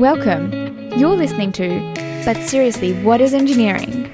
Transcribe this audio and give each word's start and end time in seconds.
Welcome. 0.00 0.92
You're 0.96 1.14
listening 1.14 1.52
to 1.52 1.68
But 2.24 2.38
Seriously, 2.38 2.94
What 3.02 3.20
is 3.20 3.34
Engineering? 3.34 4.04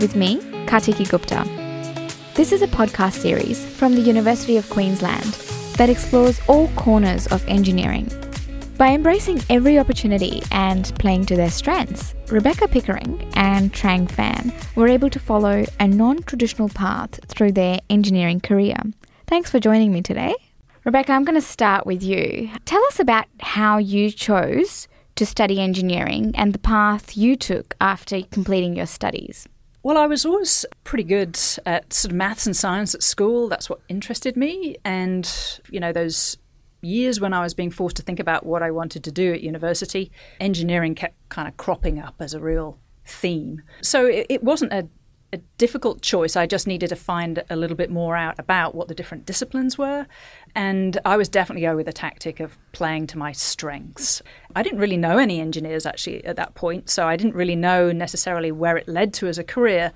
with 0.00 0.16
me, 0.16 0.38
Kartiki 0.64 1.06
Gupta. 1.06 1.44
This 2.34 2.50
is 2.50 2.62
a 2.62 2.66
podcast 2.66 3.20
series 3.20 3.62
from 3.62 3.94
the 3.94 4.00
University 4.00 4.56
of 4.56 4.70
Queensland 4.70 5.34
that 5.76 5.90
explores 5.90 6.40
all 6.48 6.68
corners 6.76 7.26
of 7.26 7.46
engineering. 7.46 8.10
By 8.78 8.92
embracing 8.92 9.42
every 9.50 9.78
opportunity 9.78 10.40
and 10.50 10.90
playing 10.98 11.26
to 11.26 11.36
their 11.36 11.50
strengths, 11.50 12.14
Rebecca 12.28 12.66
Pickering 12.66 13.30
and 13.34 13.70
Trang 13.70 14.10
Phan 14.10 14.50
were 14.76 14.88
able 14.88 15.10
to 15.10 15.18
follow 15.18 15.66
a 15.78 15.86
non 15.86 16.22
traditional 16.22 16.70
path 16.70 17.20
through 17.28 17.52
their 17.52 17.80
engineering 17.90 18.40
career. 18.40 18.78
Thanks 19.26 19.50
for 19.50 19.60
joining 19.60 19.92
me 19.92 20.00
today. 20.00 20.34
Rebecca, 20.84 21.12
I'm 21.12 21.24
going 21.24 21.34
to 21.34 21.46
start 21.46 21.84
with 21.84 22.02
you. 22.02 22.48
Tell 22.64 22.82
us 22.86 22.98
about 22.98 23.26
how 23.40 23.76
you 23.76 24.10
chose 24.10 24.88
to 25.16 25.26
study 25.26 25.60
engineering 25.60 26.32
and 26.34 26.52
the 26.52 26.58
path 26.58 27.16
you 27.16 27.36
took 27.36 27.74
after 27.80 28.22
completing 28.22 28.76
your 28.76 28.86
studies. 28.86 29.46
Well, 29.82 29.98
I 29.98 30.06
was 30.06 30.24
always 30.24 30.64
pretty 30.84 31.04
good 31.04 31.38
at 31.66 31.92
sort 31.92 32.10
of 32.10 32.16
maths 32.16 32.46
and 32.46 32.56
science 32.56 32.94
at 32.94 33.02
school. 33.02 33.48
That's 33.48 33.68
what 33.68 33.80
interested 33.88 34.36
me. 34.36 34.76
And, 34.84 35.30
you 35.70 35.78
know, 35.78 35.92
those 35.92 36.38
years 36.80 37.20
when 37.20 37.34
I 37.34 37.42
was 37.42 37.52
being 37.52 37.70
forced 37.70 37.96
to 37.96 38.02
think 38.02 38.18
about 38.18 38.46
what 38.46 38.62
I 38.62 38.70
wanted 38.70 39.04
to 39.04 39.12
do 39.12 39.32
at 39.34 39.42
university, 39.42 40.10
engineering 40.40 40.94
kept 40.94 41.16
kind 41.28 41.48
of 41.48 41.56
cropping 41.58 41.98
up 41.98 42.14
as 42.20 42.32
a 42.32 42.40
real 42.40 42.78
theme. 43.04 43.62
So 43.82 44.06
it, 44.06 44.26
it 44.30 44.42
wasn't 44.42 44.72
a 44.72 44.88
a 45.34 45.38
difficult 45.58 46.00
choice. 46.00 46.36
I 46.36 46.46
just 46.46 46.66
needed 46.66 46.88
to 46.88 46.96
find 46.96 47.44
a 47.50 47.56
little 47.56 47.76
bit 47.76 47.90
more 47.90 48.16
out 48.16 48.36
about 48.38 48.74
what 48.74 48.88
the 48.88 48.94
different 48.94 49.26
disciplines 49.26 49.76
were. 49.76 50.06
And 50.54 50.98
I 51.04 51.16
was 51.16 51.28
definitely 51.28 51.62
go 51.62 51.76
with 51.76 51.86
the 51.86 51.92
tactic 51.92 52.40
of 52.40 52.56
playing 52.72 53.08
to 53.08 53.18
my 53.18 53.32
strengths. 53.32 54.22
I 54.54 54.62
didn't 54.62 54.78
really 54.78 54.96
know 54.96 55.18
any 55.18 55.40
engineers 55.40 55.84
actually 55.84 56.24
at 56.24 56.36
that 56.36 56.54
point, 56.54 56.88
so 56.88 57.06
I 57.06 57.16
didn't 57.16 57.34
really 57.34 57.56
know 57.56 57.92
necessarily 57.92 58.52
where 58.52 58.76
it 58.76 58.88
led 58.88 59.12
to 59.14 59.26
as 59.26 59.38
a 59.38 59.44
career. 59.44 59.92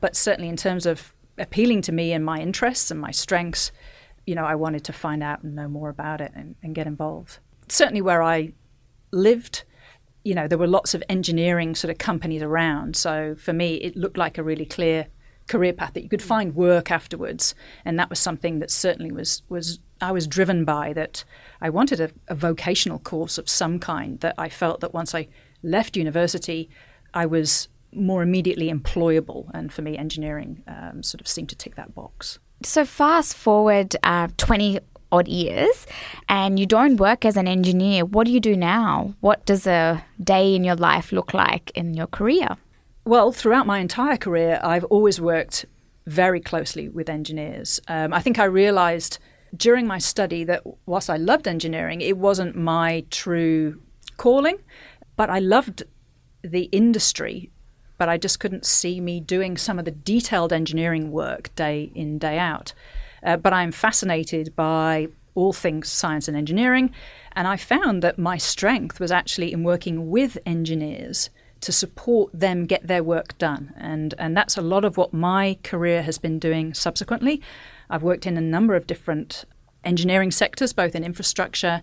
But 0.00 0.14
certainly 0.14 0.48
in 0.48 0.56
terms 0.56 0.84
of 0.84 1.14
appealing 1.38 1.82
to 1.82 1.92
me 1.92 2.12
and 2.12 2.24
my 2.24 2.38
interests 2.38 2.90
and 2.90 3.00
my 3.00 3.10
strengths, 3.10 3.72
you 4.26 4.34
know, 4.34 4.44
I 4.44 4.54
wanted 4.54 4.84
to 4.84 4.92
find 4.92 5.22
out 5.22 5.42
and 5.42 5.54
know 5.54 5.68
more 5.68 5.88
about 5.88 6.20
it 6.20 6.32
and, 6.34 6.54
and 6.62 6.74
get 6.74 6.86
involved. 6.86 7.38
Certainly 7.68 8.02
where 8.02 8.22
I 8.22 8.52
lived, 9.10 9.64
you 10.24 10.34
know, 10.34 10.46
there 10.46 10.58
were 10.58 10.66
lots 10.66 10.94
of 10.94 11.02
engineering 11.08 11.74
sort 11.74 11.90
of 11.90 11.98
companies 11.98 12.42
around. 12.42 12.96
So 12.96 13.34
for 13.36 13.52
me, 13.52 13.74
it 13.76 13.96
looked 13.96 14.16
like 14.16 14.38
a 14.38 14.42
really 14.42 14.66
clear 14.66 15.06
career 15.48 15.72
path 15.72 15.94
that 15.94 16.02
you 16.02 16.08
could 16.08 16.22
find 16.22 16.54
work 16.54 16.90
afterwards. 16.90 17.54
And 17.84 17.98
that 17.98 18.08
was 18.08 18.18
something 18.18 18.60
that 18.60 18.70
certainly 18.70 19.12
was, 19.12 19.42
was 19.48 19.80
I 20.00 20.12
was 20.12 20.26
driven 20.26 20.64
by 20.64 20.92
that 20.92 21.24
I 21.60 21.70
wanted 21.70 22.00
a, 22.00 22.10
a 22.28 22.34
vocational 22.34 22.98
course 22.98 23.38
of 23.38 23.48
some 23.48 23.78
kind 23.78 24.20
that 24.20 24.34
I 24.38 24.48
felt 24.48 24.80
that 24.80 24.94
once 24.94 25.14
I 25.14 25.28
left 25.62 25.96
university, 25.96 26.70
I 27.14 27.26
was 27.26 27.68
more 27.92 28.22
immediately 28.22 28.72
employable. 28.72 29.50
And 29.52 29.72
for 29.72 29.82
me, 29.82 29.96
engineering 29.96 30.62
um, 30.66 31.02
sort 31.02 31.20
of 31.20 31.28
seemed 31.28 31.48
to 31.50 31.56
tick 31.56 31.74
that 31.76 31.94
box. 31.94 32.38
So 32.64 32.84
fast 32.84 33.36
forward 33.36 33.96
uh, 34.02 34.28
20 34.36 34.78
odd 35.12 35.28
years 35.28 35.86
and 36.28 36.58
you 36.58 36.66
don't 36.66 36.96
work 36.96 37.24
as 37.24 37.36
an 37.36 37.46
engineer, 37.46 38.04
what 38.04 38.26
do 38.26 38.32
you 38.32 38.40
do 38.40 38.56
now? 38.56 39.14
What 39.20 39.44
does 39.46 39.66
a 39.66 40.02
day 40.22 40.54
in 40.54 40.64
your 40.64 40.76
life 40.76 41.12
look 41.12 41.34
like 41.34 41.70
in 41.74 41.94
your 41.94 42.08
career? 42.08 42.56
Well, 43.04 43.32
throughout 43.32 43.66
my 43.66 43.78
entire 43.78 44.16
career, 44.16 44.60
I've 44.62 44.84
always 44.84 45.20
worked 45.20 45.66
very 46.06 46.40
closely 46.40 46.88
with 46.88 47.08
engineers. 47.08 47.80
Um, 47.88 48.12
I 48.12 48.20
think 48.20 48.38
I 48.38 48.44
realized 48.44 49.18
during 49.56 49.86
my 49.86 49.98
study 49.98 50.44
that 50.44 50.62
whilst 50.86 51.10
I 51.10 51.16
loved 51.16 51.46
engineering, 51.46 52.00
it 52.00 52.16
wasn't 52.16 52.56
my 52.56 53.04
true 53.10 53.80
calling, 54.16 54.58
but 55.16 55.30
I 55.30 55.38
loved 55.38 55.82
the 56.42 56.64
industry. 56.72 57.50
But 57.98 58.08
I 58.08 58.18
just 58.18 58.40
couldn't 58.40 58.66
see 58.66 59.00
me 59.00 59.20
doing 59.20 59.56
some 59.56 59.78
of 59.78 59.84
the 59.84 59.90
detailed 59.90 60.52
engineering 60.52 61.12
work 61.12 61.54
day 61.54 61.92
in, 61.94 62.18
day 62.18 62.38
out. 62.38 62.72
Uh, 63.22 63.36
but 63.36 63.52
I'm 63.52 63.72
fascinated 63.72 64.54
by 64.56 65.08
all 65.34 65.52
things 65.52 65.88
science 65.88 66.28
and 66.28 66.36
engineering. 66.36 66.92
And 67.32 67.48
I 67.48 67.56
found 67.56 68.02
that 68.02 68.18
my 68.18 68.36
strength 68.36 69.00
was 69.00 69.10
actually 69.10 69.52
in 69.52 69.64
working 69.64 70.10
with 70.10 70.36
engineers 70.44 71.30
to 71.62 71.72
support 71.72 72.30
them 72.34 72.66
get 72.66 72.86
their 72.86 73.04
work 73.04 73.38
done. 73.38 73.72
And, 73.76 74.14
and 74.18 74.36
that's 74.36 74.56
a 74.58 74.62
lot 74.62 74.84
of 74.84 74.96
what 74.96 75.12
my 75.12 75.58
career 75.62 76.02
has 76.02 76.18
been 76.18 76.38
doing 76.38 76.74
subsequently. 76.74 77.40
I've 77.88 78.02
worked 78.02 78.26
in 78.26 78.36
a 78.36 78.40
number 78.40 78.74
of 78.74 78.86
different 78.86 79.44
engineering 79.84 80.32
sectors, 80.32 80.72
both 80.72 80.94
in 80.94 81.04
infrastructure, 81.04 81.82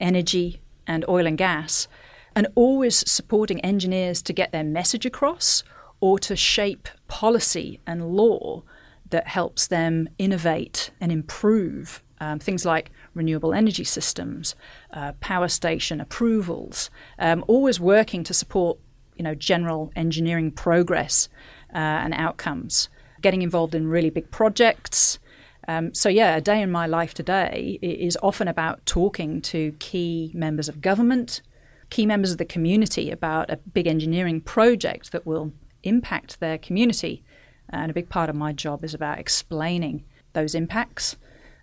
energy, 0.00 0.60
and 0.86 1.04
oil 1.08 1.26
and 1.26 1.36
gas, 1.36 1.88
and 2.34 2.46
always 2.54 3.10
supporting 3.10 3.60
engineers 3.60 4.22
to 4.22 4.32
get 4.32 4.52
their 4.52 4.64
message 4.64 5.04
across 5.04 5.64
or 6.00 6.18
to 6.20 6.36
shape 6.36 6.88
policy 7.08 7.80
and 7.86 8.12
law 8.12 8.62
that 9.10 9.26
helps 9.28 9.66
them 9.68 10.08
innovate 10.18 10.90
and 11.00 11.12
improve 11.12 12.02
um, 12.20 12.38
things 12.38 12.64
like 12.64 12.90
renewable 13.14 13.52
energy 13.52 13.84
systems, 13.84 14.54
uh, 14.92 15.12
power 15.20 15.48
station 15.48 16.00
approvals, 16.00 16.90
um, 17.18 17.44
always 17.46 17.78
working 17.78 18.24
to 18.24 18.34
support 18.34 18.78
you 19.16 19.22
know 19.22 19.34
general 19.34 19.92
engineering 19.96 20.50
progress 20.50 21.28
uh, 21.74 21.78
and 21.78 22.14
outcomes. 22.14 22.88
Getting 23.20 23.42
involved 23.42 23.74
in 23.74 23.88
really 23.88 24.10
big 24.10 24.30
projects. 24.30 25.18
Um, 25.68 25.92
so 25.94 26.08
yeah, 26.08 26.36
a 26.36 26.40
day 26.40 26.62
in 26.62 26.70
my 26.70 26.86
life 26.86 27.12
today 27.12 27.78
is 27.82 28.16
often 28.22 28.46
about 28.46 28.84
talking 28.86 29.40
to 29.42 29.72
key 29.78 30.30
members 30.32 30.68
of 30.68 30.80
government, 30.80 31.42
key 31.90 32.06
members 32.06 32.30
of 32.30 32.38
the 32.38 32.44
community 32.44 33.10
about 33.10 33.50
a 33.50 33.56
big 33.56 33.86
engineering 33.86 34.40
project 34.40 35.10
that 35.12 35.26
will 35.26 35.52
impact 35.82 36.40
their 36.40 36.58
community 36.58 37.24
and 37.70 37.90
a 37.90 37.94
big 37.94 38.08
part 38.08 38.30
of 38.30 38.36
my 38.36 38.52
job 38.52 38.84
is 38.84 38.94
about 38.94 39.18
explaining 39.18 40.04
those 40.32 40.54
impacts, 40.54 41.16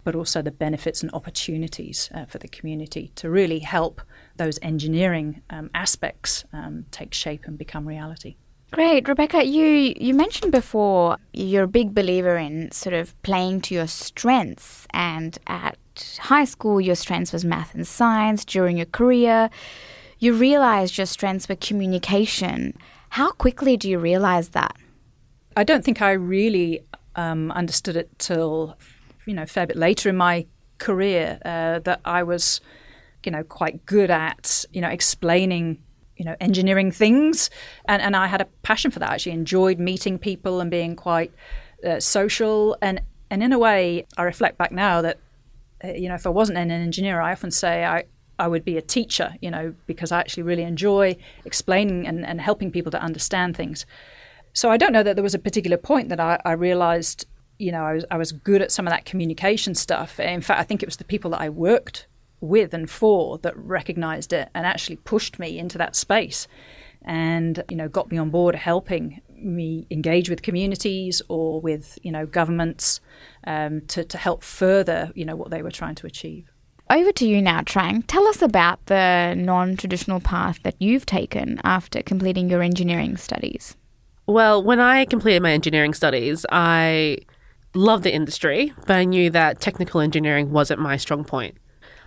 but 0.03 0.15
also 0.15 0.41
the 0.41 0.51
benefits 0.51 1.01
and 1.01 1.11
opportunities 1.13 2.09
uh, 2.13 2.25
for 2.25 2.39
the 2.39 2.47
community 2.47 3.11
to 3.15 3.29
really 3.29 3.59
help 3.59 4.01
those 4.37 4.59
engineering 4.61 5.41
um, 5.49 5.69
aspects 5.73 6.43
um, 6.53 6.85
take 6.91 7.13
shape 7.13 7.45
and 7.45 7.57
become 7.57 7.87
reality. 7.87 8.35
Great, 8.71 9.07
Rebecca. 9.07 9.45
You 9.45 9.93
you 9.97 10.15
mentioned 10.15 10.51
before 10.51 11.17
you're 11.31 11.65
a 11.65 11.67
big 11.67 11.93
believer 11.93 12.37
in 12.37 12.71
sort 12.71 12.95
of 12.95 13.13
playing 13.21 13.61
to 13.61 13.75
your 13.75 13.85
strengths, 13.85 14.87
and 14.89 15.37
at 15.45 15.77
high 16.19 16.45
school 16.45 16.81
your 16.81 16.95
strengths 16.95 17.31
was 17.31 17.45
math 17.45 17.75
and 17.75 17.87
science. 17.87 18.43
During 18.43 18.77
your 18.77 18.87
career, 18.87 19.51
you 20.17 20.33
realized 20.33 20.97
your 20.97 21.05
strengths 21.05 21.47
were 21.47 21.55
communication. 21.55 22.75
How 23.09 23.29
quickly 23.33 23.77
do 23.77 23.87
you 23.87 23.99
realize 23.99 24.49
that? 24.49 24.75
I 25.55 25.63
don't 25.63 25.83
think 25.83 26.01
I 26.01 26.11
really 26.11 26.83
um, 27.15 27.51
understood 27.51 27.95
it 27.95 28.09
till 28.19 28.77
you 29.25 29.33
know 29.33 29.43
a 29.43 29.47
fair 29.47 29.67
bit 29.67 29.77
later 29.77 30.09
in 30.09 30.17
my 30.17 30.45
career 30.77 31.39
uh, 31.45 31.79
that 31.79 32.01
I 32.05 32.23
was 32.23 32.59
you 33.23 33.31
know 33.31 33.43
quite 33.43 33.85
good 33.85 34.11
at 34.11 34.65
you 34.73 34.81
know 34.81 34.89
explaining 34.89 35.81
you 36.17 36.25
know 36.25 36.35
engineering 36.39 36.91
things. 36.91 37.49
And 37.85 38.01
and 38.01 38.15
I 38.15 38.27
had 38.27 38.41
a 38.41 38.45
passion 38.63 38.91
for 38.91 38.99
that. 38.99 39.11
I 39.11 39.13
actually 39.13 39.33
enjoyed 39.33 39.79
meeting 39.79 40.17
people 40.17 40.59
and 40.59 40.69
being 40.71 40.95
quite 40.95 41.31
uh, 41.85 41.99
social. 41.99 42.77
And 42.81 43.01
and 43.29 43.43
in 43.43 43.53
a 43.53 43.59
way 43.59 44.05
I 44.17 44.23
reflect 44.23 44.57
back 44.57 44.71
now 44.71 45.01
that 45.01 45.19
uh, 45.83 45.89
you 45.89 46.09
know 46.09 46.15
if 46.15 46.25
I 46.25 46.29
wasn't 46.29 46.57
an 46.57 46.71
engineer 46.71 47.21
I 47.21 47.31
often 47.31 47.51
say 47.51 47.85
I 47.85 48.05
I 48.39 48.47
would 48.47 48.65
be 48.65 48.77
a 48.77 48.81
teacher 48.81 49.35
you 49.41 49.51
know 49.51 49.75
because 49.85 50.11
I 50.11 50.19
actually 50.19 50.43
really 50.43 50.63
enjoy 50.63 51.15
explaining 51.45 52.07
and, 52.07 52.25
and 52.25 52.41
helping 52.41 52.71
people 52.71 52.91
to 52.91 53.01
understand 53.01 53.55
things 53.55 53.85
so 54.53 54.69
I 54.69 54.77
don't 54.77 54.93
know 54.93 55.03
that 55.03 55.15
there 55.15 55.23
was 55.23 55.35
a 55.35 55.39
particular 55.39 55.77
point 55.77 56.09
that 56.09 56.19
I, 56.19 56.39
I 56.45 56.53
realized, 56.53 57.25
you 57.57 57.71
know, 57.71 57.83
I 57.83 57.93
was, 57.93 58.05
I 58.11 58.17
was 58.17 58.31
good 58.31 58.61
at 58.61 58.71
some 58.71 58.87
of 58.87 58.91
that 58.91 59.05
communication 59.05 59.75
stuff. 59.75 60.19
In 60.19 60.41
fact, 60.41 60.59
I 60.59 60.63
think 60.63 60.83
it 60.83 60.87
was 60.87 60.97
the 60.97 61.03
people 61.03 61.31
that 61.31 61.41
I 61.41 61.49
worked 61.49 62.07
with 62.39 62.73
and 62.73 62.89
for 62.89 63.39
that 63.39 63.57
recognized 63.57 64.33
it 64.33 64.49
and 64.53 64.65
actually 64.65 64.97
pushed 64.97 65.39
me 65.39 65.57
into 65.57 65.77
that 65.77 65.95
space 65.95 66.47
and, 67.03 67.63
you 67.69 67.75
know, 67.75 67.87
got 67.87 68.11
me 68.11 68.17
on 68.17 68.29
board 68.29 68.55
helping 68.55 69.21
me 69.29 69.87
engage 69.89 70.29
with 70.29 70.41
communities 70.41 71.21
or 71.27 71.59
with, 71.59 71.97
you 72.03 72.11
know, 72.11 72.25
governments 72.25 73.01
um, 73.45 73.81
to, 73.87 74.03
to 74.03 74.17
help 74.17 74.43
further, 74.43 75.11
you 75.15 75.25
know, 75.25 75.35
what 75.35 75.49
they 75.49 75.61
were 75.61 75.71
trying 75.71 75.95
to 75.95 76.07
achieve. 76.07 76.49
Over 76.89 77.11
to 77.13 77.27
you 77.27 77.41
now, 77.41 77.61
Trang. 77.61 78.03
Tell 78.07 78.27
us 78.27 78.41
about 78.41 78.85
the 78.85 79.35
non 79.37 79.77
traditional 79.77 80.19
path 80.19 80.59
that 80.63 80.75
you've 80.79 81.05
taken 81.05 81.59
after 81.63 82.03
completing 82.03 82.49
your 82.49 82.61
engineering 82.61 83.17
studies. 83.17 83.75
Well, 84.25 84.63
when 84.63 84.79
I 84.79 85.03
completed 85.03 85.43
my 85.43 85.51
engineering 85.51 85.93
studies, 85.93 86.45
I 86.49 87.17
loved 87.73 88.03
the 88.03 88.13
industry, 88.13 88.73
but 88.87 88.95
I 88.95 89.03
knew 89.03 89.29
that 89.31 89.59
technical 89.59 89.99
engineering 89.99 90.51
wasn't 90.51 90.79
my 90.79 90.95
strong 90.95 91.25
point. 91.25 91.57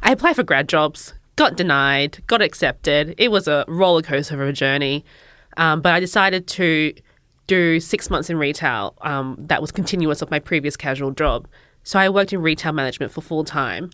I 0.02 0.12
applied 0.12 0.36
for 0.36 0.42
grad 0.42 0.66
jobs, 0.66 1.12
got 1.36 1.56
denied, 1.56 2.22
got 2.26 2.40
accepted. 2.40 3.14
It 3.18 3.30
was 3.30 3.46
a 3.46 3.66
roller 3.68 4.00
coaster 4.00 4.42
of 4.42 4.48
a 4.48 4.52
journey, 4.52 5.04
um, 5.58 5.82
but 5.82 5.92
I 5.92 6.00
decided 6.00 6.46
to 6.48 6.94
do 7.46 7.80
six 7.80 8.08
months 8.08 8.30
in 8.30 8.38
retail 8.38 8.94
um, 9.02 9.36
that 9.38 9.60
was 9.60 9.70
continuous 9.70 10.22
of 10.22 10.30
my 10.30 10.38
previous 10.38 10.76
casual 10.76 11.10
job. 11.10 11.46
So 11.82 11.98
I 11.98 12.08
worked 12.08 12.32
in 12.32 12.40
retail 12.40 12.72
management 12.72 13.12
for 13.12 13.20
full 13.20 13.44
time, 13.44 13.90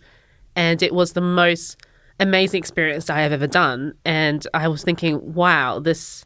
and 0.55 0.81
it 0.81 0.93
was 0.93 1.11
the 1.11 1.21
most 1.21 1.77
amazing 2.21 2.59
experience 2.59 3.09
I 3.09 3.19
have 3.19 3.33
ever 3.33 3.47
done. 3.47 3.95
And 4.05 4.47
I 4.53 4.69
was 4.69 4.81
thinking, 4.81 5.33
wow, 5.33 5.79
this 5.79 6.25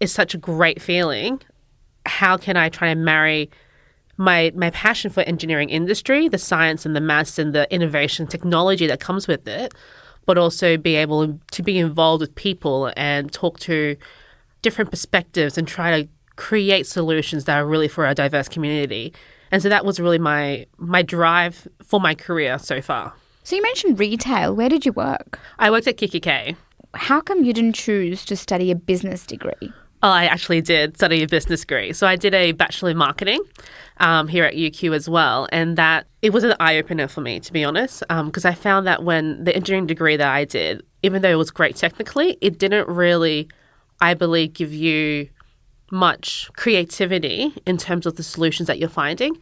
is 0.00 0.12
such 0.12 0.34
a 0.34 0.38
great 0.38 0.80
feeling. 0.80 1.40
How 2.06 2.36
can 2.36 2.56
I 2.56 2.68
try 2.68 2.88
and 2.88 3.04
marry 3.04 3.50
my 4.16 4.52
my 4.54 4.70
passion 4.70 5.10
for 5.10 5.22
engineering 5.22 5.70
industry, 5.70 6.28
the 6.28 6.38
science 6.38 6.86
and 6.86 6.94
the 6.94 7.00
maths 7.00 7.38
and 7.38 7.52
the 7.52 7.72
innovation 7.72 8.26
technology 8.26 8.86
that 8.86 9.00
comes 9.00 9.26
with 9.26 9.48
it, 9.48 9.74
but 10.26 10.38
also 10.38 10.76
be 10.76 10.94
able 10.94 11.38
to 11.50 11.62
be 11.62 11.78
involved 11.78 12.20
with 12.20 12.34
people 12.34 12.92
and 12.96 13.32
talk 13.32 13.58
to 13.60 13.96
different 14.62 14.90
perspectives 14.90 15.58
and 15.58 15.66
try 15.66 16.02
to 16.02 16.08
create 16.36 16.86
solutions 16.86 17.44
that 17.44 17.56
are 17.56 17.66
really 17.66 17.88
for 17.88 18.06
our 18.06 18.14
diverse 18.14 18.48
community. 18.48 19.12
And 19.50 19.62
so 19.62 19.68
that 19.68 19.84
was 19.84 20.00
really 20.00 20.18
my 20.18 20.66
my 20.78 21.02
drive 21.02 21.68
for 21.82 22.00
my 22.00 22.14
career 22.14 22.58
so 22.58 22.80
far. 22.80 23.12
So 23.42 23.56
you 23.56 23.62
mentioned 23.62 23.98
retail. 23.98 24.54
Where 24.54 24.68
did 24.68 24.86
you 24.86 24.92
work? 24.92 25.38
I 25.58 25.70
worked 25.70 25.86
at 25.86 25.98
KikkiK. 25.98 26.56
How 26.94 27.20
come 27.20 27.44
you 27.44 27.52
didn't 27.52 27.74
choose 27.74 28.24
to 28.26 28.36
study 28.36 28.70
a 28.70 28.74
business 28.74 29.26
degree? 29.26 29.72
I 30.08 30.26
actually 30.26 30.60
did 30.60 30.96
study 30.96 31.22
a 31.22 31.26
business 31.26 31.60
degree. 31.60 31.92
So 31.92 32.06
I 32.06 32.16
did 32.16 32.34
a 32.34 32.52
bachelor 32.52 32.90
in 32.90 32.96
marketing 32.96 33.40
um, 33.98 34.28
here 34.28 34.44
at 34.44 34.54
UQ 34.54 34.94
as 34.94 35.08
well, 35.08 35.48
and 35.50 35.78
that 35.78 36.06
it 36.20 36.30
was 36.30 36.44
an 36.44 36.54
eye 36.60 36.76
opener 36.76 37.08
for 37.08 37.20
me, 37.20 37.40
to 37.40 37.52
be 37.52 37.64
honest, 37.64 38.00
because 38.08 38.44
um, 38.44 38.50
I 38.50 38.54
found 38.54 38.86
that 38.86 39.04
when 39.04 39.44
the 39.44 39.54
engineering 39.54 39.86
degree 39.86 40.16
that 40.16 40.30
I 40.30 40.44
did, 40.44 40.82
even 41.02 41.22
though 41.22 41.30
it 41.30 41.36
was 41.36 41.50
great 41.50 41.76
technically, 41.76 42.36
it 42.40 42.58
didn't 42.58 42.88
really, 42.88 43.48
I 44.00 44.14
believe, 44.14 44.52
give 44.52 44.72
you 44.72 45.28
much 45.90 46.50
creativity 46.56 47.54
in 47.66 47.78
terms 47.78 48.04
of 48.04 48.16
the 48.16 48.22
solutions 48.22 48.66
that 48.66 48.78
you're 48.78 48.88
finding. 48.88 49.38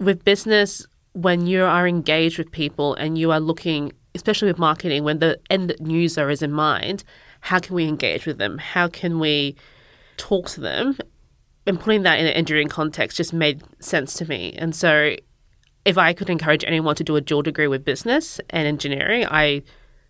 With 0.00 0.24
business, 0.24 0.86
when 1.12 1.46
you 1.46 1.64
are 1.64 1.86
engaged 1.86 2.38
with 2.38 2.50
people 2.50 2.94
and 2.94 3.18
you 3.18 3.30
are 3.30 3.40
looking, 3.40 3.92
especially 4.14 4.48
with 4.48 4.58
marketing, 4.58 5.04
when 5.04 5.18
the 5.18 5.38
end 5.50 5.74
user 5.84 6.30
is 6.30 6.42
in 6.42 6.52
mind, 6.52 7.04
how 7.40 7.58
can 7.58 7.74
we 7.74 7.86
engage 7.86 8.24
with 8.24 8.38
them? 8.38 8.58
How 8.58 8.88
can 8.88 9.18
we 9.18 9.56
talk 10.16 10.48
to 10.50 10.60
them? 10.60 10.96
And 11.66 11.78
putting 11.78 12.02
that 12.02 12.18
in 12.18 12.26
an 12.26 12.32
engineering 12.32 12.68
context 12.68 13.16
just 13.16 13.32
made 13.32 13.62
sense 13.78 14.14
to 14.14 14.24
me. 14.28 14.52
And 14.58 14.74
so, 14.74 15.14
if 15.84 15.96
I 15.98 16.12
could 16.12 16.28
encourage 16.30 16.64
anyone 16.64 16.94
to 16.96 17.04
do 17.04 17.14
a 17.16 17.20
dual 17.20 17.42
degree 17.42 17.68
with 17.68 17.84
business 17.84 18.40
and 18.50 18.66
engineering, 18.66 19.26
I 19.28 19.62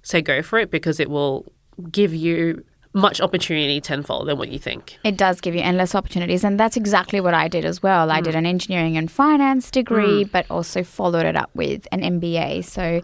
say 0.02 0.20
go 0.22 0.42
for 0.42 0.58
it 0.58 0.70
because 0.70 0.98
it 1.00 1.10
will 1.10 1.50
give 1.90 2.14
you 2.14 2.64
much 2.94 3.22
opportunity 3.22 3.80
tenfold 3.80 4.28
than 4.28 4.36
what 4.36 4.50
you 4.50 4.58
think. 4.58 4.98
It 5.02 5.16
does 5.16 5.40
give 5.40 5.54
you 5.54 5.62
endless 5.62 5.94
opportunities. 5.94 6.44
And 6.44 6.60
that's 6.60 6.76
exactly 6.76 7.20
what 7.22 7.32
I 7.32 7.48
did 7.48 7.64
as 7.64 7.82
well. 7.82 8.10
I 8.10 8.20
did 8.20 8.34
an 8.34 8.44
engineering 8.44 8.98
and 8.98 9.10
finance 9.10 9.70
degree, 9.70 10.24
Mm. 10.24 10.32
but 10.32 10.44
also 10.50 10.82
followed 10.82 11.24
it 11.24 11.34
up 11.36 11.48
with 11.54 11.88
an 11.90 12.02
MBA. 12.02 12.60
So 12.62 13.00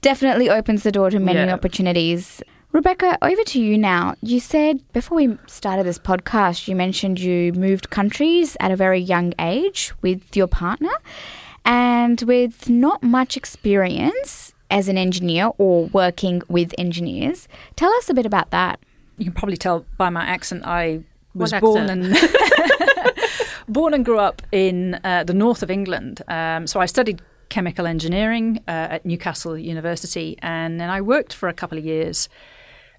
definitely 0.00 0.50
opens 0.50 0.82
the 0.82 0.90
door 0.90 1.10
to 1.10 1.20
many 1.20 1.38
Yeah. 1.38 1.54
opportunities. 1.54 2.42
Rebecca, 2.72 3.18
over 3.20 3.42
to 3.42 3.60
you 3.60 3.76
now. 3.76 4.14
You 4.22 4.38
said 4.38 4.80
before 4.92 5.16
we 5.16 5.36
started 5.48 5.84
this 5.86 5.98
podcast, 5.98 6.68
you 6.68 6.76
mentioned 6.76 7.18
you 7.18 7.52
moved 7.52 7.90
countries 7.90 8.56
at 8.60 8.70
a 8.70 8.76
very 8.76 9.00
young 9.00 9.32
age 9.40 9.92
with 10.02 10.36
your 10.36 10.46
partner 10.46 10.92
and 11.64 12.22
with 12.22 12.68
not 12.68 13.02
much 13.02 13.36
experience 13.36 14.54
as 14.70 14.86
an 14.88 14.96
engineer 14.96 15.50
or 15.58 15.86
working 15.86 16.42
with 16.48 16.72
engineers. 16.78 17.48
Tell 17.74 17.92
us 17.94 18.08
a 18.08 18.14
bit 18.14 18.24
about 18.24 18.50
that. 18.50 18.78
You 19.18 19.24
can 19.24 19.34
probably 19.34 19.56
tell 19.56 19.84
by 19.98 20.08
my 20.08 20.22
accent 20.22 20.64
I 20.64 21.02
was 21.34 21.52
What 21.52 21.60
born 21.62 21.90
accent? 21.90 22.16
and 22.22 23.24
born 23.68 23.94
and 23.94 24.04
grew 24.04 24.18
up 24.20 24.42
in 24.52 25.00
uh, 25.02 25.24
the 25.24 25.34
north 25.34 25.64
of 25.64 25.72
England. 25.72 26.22
Um, 26.28 26.68
so 26.68 26.78
I 26.78 26.86
studied 26.86 27.20
chemical 27.48 27.84
engineering 27.84 28.60
uh, 28.68 28.94
at 28.94 29.04
Newcastle 29.04 29.58
University, 29.58 30.38
and 30.40 30.80
then 30.80 30.88
I 30.88 31.00
worked 31.00 31.32
for 31.32 31.48
a 31.48 31.52
couple 31.52 31.76
of 31.76 31.84
years. 31.84 32.28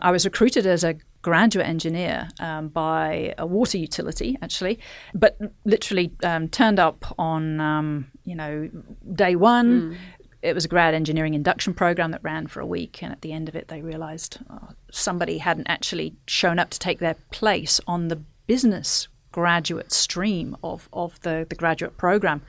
I 0.01 0.11
was 0.11 0.25
recruited 0.25 0.65
as 0.65 0.83
a 0.83 0.95
graduate 1.21 1.67
engineer 1.67 2.29
um, 2.39 2.69
by 2.69 3.33
a 3.37 3.45
water 3.45 3.77
utility, 3.77 4.37
actually, 4.41 4.79
but 5.13 5.37
literally 5.65 6.11
um, 6.23 6.47
turned 6.49 6.79
up 6.79 7.13
on 7.19 7.59
um, 7.59 8.07
you 8.25 8.35
know 8.35 8.69
day 9.13 9.35
one. 9.35 9.97
It 10.41 10.55
was 10.55 10.65
a 10.65 10.67
grad 10.67 10.95
engineering 10.95 11.35
induction 11.35 11.75
program 11.75 12.09
that 12.11 12.23
ran 12.23 12.47
for 12.47 12.61
a 12.61 12.65
week, 12.65 13.03
and 13.03 13.11
at 13.11 13.21
the 13.21 13.31
end 13.31 13.47
of 13.47 13.55
it, 13.55 13.67
they 13.67 13.81
realised 13.81 14.39
oh, 14.49 14.69
somebody 14.91 15.37
hadn't 15.37 15.67
actually 15.69 16.15
shown 16.25 16.57
up 16.57 16.71
to 16.71 16.79
take 16.79 16.97
their 16.99 17.15
place 17.31 17.79
on 17.85 18.07
the 18.07 18.15
business 18.47 19.07
graduate 19.31 19.91
stream 19.91 20.57
of 20.63 20.89
of 20.91 21.19
the 21.21 21.45
the 21.47 21.55
graduate 21.55 21.95
program, 21.97 22.41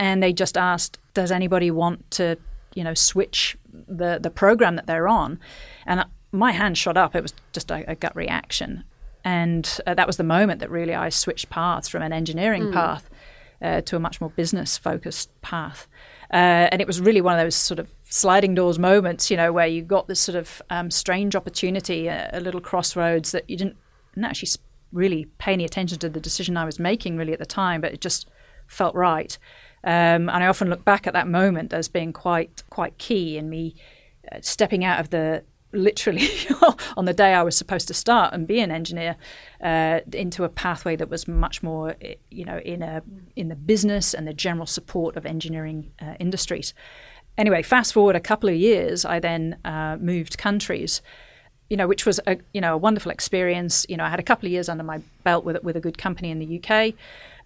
and 0.00 0.20
they 0.20 0.32
just 0.32 0.56
asked, 0.58 0.98
"Does 1.14 1.30
anybody 1.30 1.70
want 1.70 2.10
to, 2.12 2.36
you 2.74 2.82
know, 2.82 2.94
switch 2.94 3.56
the 3.72 4.18
the 4.20 4.30
program 4.30 4.74
that 4.74 4.86
they're 4.88 5.06
on?" 5.08 5.38
And 5.86 6.00
I- 6.00 6.06
my 6.32 6.52
hand 6.52 6.76
shot 6.76 6.96
up. 6.96 7.14
It 7.14 7.22
was 7.22 7.34
just 7.52 7.70
a, 7.70 7.84
a 7.90 7.94
gut 7.94 8.16
reaction, 8.16 8.84
and 9.24 9.80
uh, 9.86 9.94
that 9.94 10.06
was 10.06 10.16
the 10.16 10.24
moment 10.24 10.60
that 10.60 10.70
really 10.70 10.94
I 10.94 11.10
switched 11.10 11.50
paths 11.50 11.88
from 11.88 12.02
an 12.02 12.12
engineering 12.12 12.72
path 12.72 13.08
uh, 13.62 13.80
to 13.82 13.96
a 13.96 14.00
much 14.00 14.20
more 14.20 14.30
business 14.30 14.76
focused 14.76 15.30
path. 15.40 15.86
Uh, 16.32 16.68
and 16.72 16.80
it 16.80 16.86
was 16.86 17.00
really 17.00 17.20
one 17.20 17.38
of 17.38 17.44
those 17.44 17.54
sort 17.54 17.78
of 17.78 17.90
sliding 18.04 18.54
doors 18.54 18.78
moments, 18.78 19.30
you 19.30 19.36
know, 19.36 19.52
where 19.52 19.66
you 19.66 19.82
got 19.82 20.08
this 20.08 20.18
sort 20.18 20.36
of 20.36 20.62
um, 20.70 20.90
strange 20.90 21.36
opportunity, 21.36 22.08
a, 22.08 22.30
a 22.32 22.40
little 22.40 22.60
crossroads 22.60 23.32
that 23.32 23.48
you 23.48 23.56
didn't, 23.56 23.76
didn't 24.14 24.24
actually 24.24 24.50
really 24.92 25.26
pay 25.38 25.52
any 25.52 25.64
attention 25.64 25.98
to 25.98 26.08
the 26.08 26.20
decision 26.20 26.56
I 26.56 26.64
was 26.64 26.78
making 26.78 27.16
really 27.16 27.32
at 27.32 27.38
the 27.38 27.46
time, 27.46 27.80
but 27.80 27.92
it 27.92 28.00
just 28.00 28.28
felt 28.66 28.94
right. 28.94 29.36
Um, 29.84 30.28
and 30.28 30.30
I 30.30 30.46
often 30.46 30.70
look 30.70 30.84
back 30.84 31.06
at 31.06 31.12
that 31.12 31.28
moment 31.28 31.72
as 31.72 31.88
being 31.88 32.12
quite 32.12 32.62
quite 32.70 32.98
key 32.98 33.36
in 33.36 33.50
me 33.50 33.74
uh, 34.30 34.38
stepping 34.40 34.84
out 34.84 35.00
of 35.00 35.10
the 35.10 35.42
literally 35.72 36.28
on 36.96 37.04
the 37.04 37.12
day 37.12 37.34
I 37.34 37.42
was 37.42 37.56
supposed 37.56 37.88
to 37.88 37.94
start 37.94 38.34
and 38.34 38.46
be 38.46 38.60
an 38.60 38.70
engineer 38.70 39.16
uh, 39.62 40.00
into 40.12 40.44
a 40.44 40.48
pathway 40.48 40.96
that 40.96 41.08
was 41.08 41.26
much 41.26 41.62
more, 41.62 41.96
eh, 42.00 42.14
you 42.30 42.44
know, 42.44 42.58
in 42.58 42.82
a 42.82 43.02
in 43.36 43.48
the 43.48 43.56
business 43.56 44.14
and 44.14 44.26
the 44.26 44.34
general 44.34 44.66
support 44.66 45.16
of 45.16 45.26
engineering 45.26 45.92
uh, 46.00 46.14
industries. 46.18 46.74
Anyway, 47.38 47.62
fast 47.62 47.94
forward 47.94 48.14
a 48.14 48.20
couple 48.20 48.48
of 48.48 48.54
years, 48.54 49.04
I 49.04 49.18
then 49.18 49.56
uh, 49.64 49.96
moved 50.00 50.38
countries. 50.38 51.00
You 51.70 51.78
know, 51.78 51.88
which 51.88 52.04
was 52.04 52.20
a 52.26 52.36
you 52.52 52.60
know 52.60 52.74
a 52.74 52.76
wonderful 52.76 53.10
experience. 53.10 53.86
You 53.88 53.96
know, 53.96 54.04
I 54.04 54.10
had 54.10 54.20
a 54.20 54.22
couple 54.22 54.46
of 54.46 54.52
years 54.52 54.68
under 54.68 54.84
my 54.84 55.00
belt 55.24 55.44
with 55.44 55.62
with 55.62 55.76
a 55.76 55.80
good 55.80 55.96
company 55.96 56.30
in 56.30 56.38
the 56.38 56.60
UK, 56.60 56.94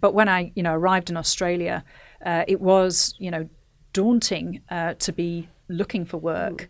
but 0.01 0.13
when 0.13 0.27
I 0.27 0.51
you 0.53 0.63
know 0.63 0.73
arrived 0.73 1.09
in 1.09 1.15
Australia, 1.15 1.85
uh, 2.25 2.43
it 2.45 2.59
was 2.59 3.15
you 3.19 3.31
know 3.31 3.47
daunting 3.93 4.61
uh, 4.69 4.95
to 4.95 5.13
be 5.13 5.47
looking 5.69 6.05
for 6.05 6.17
work 6.17 6.69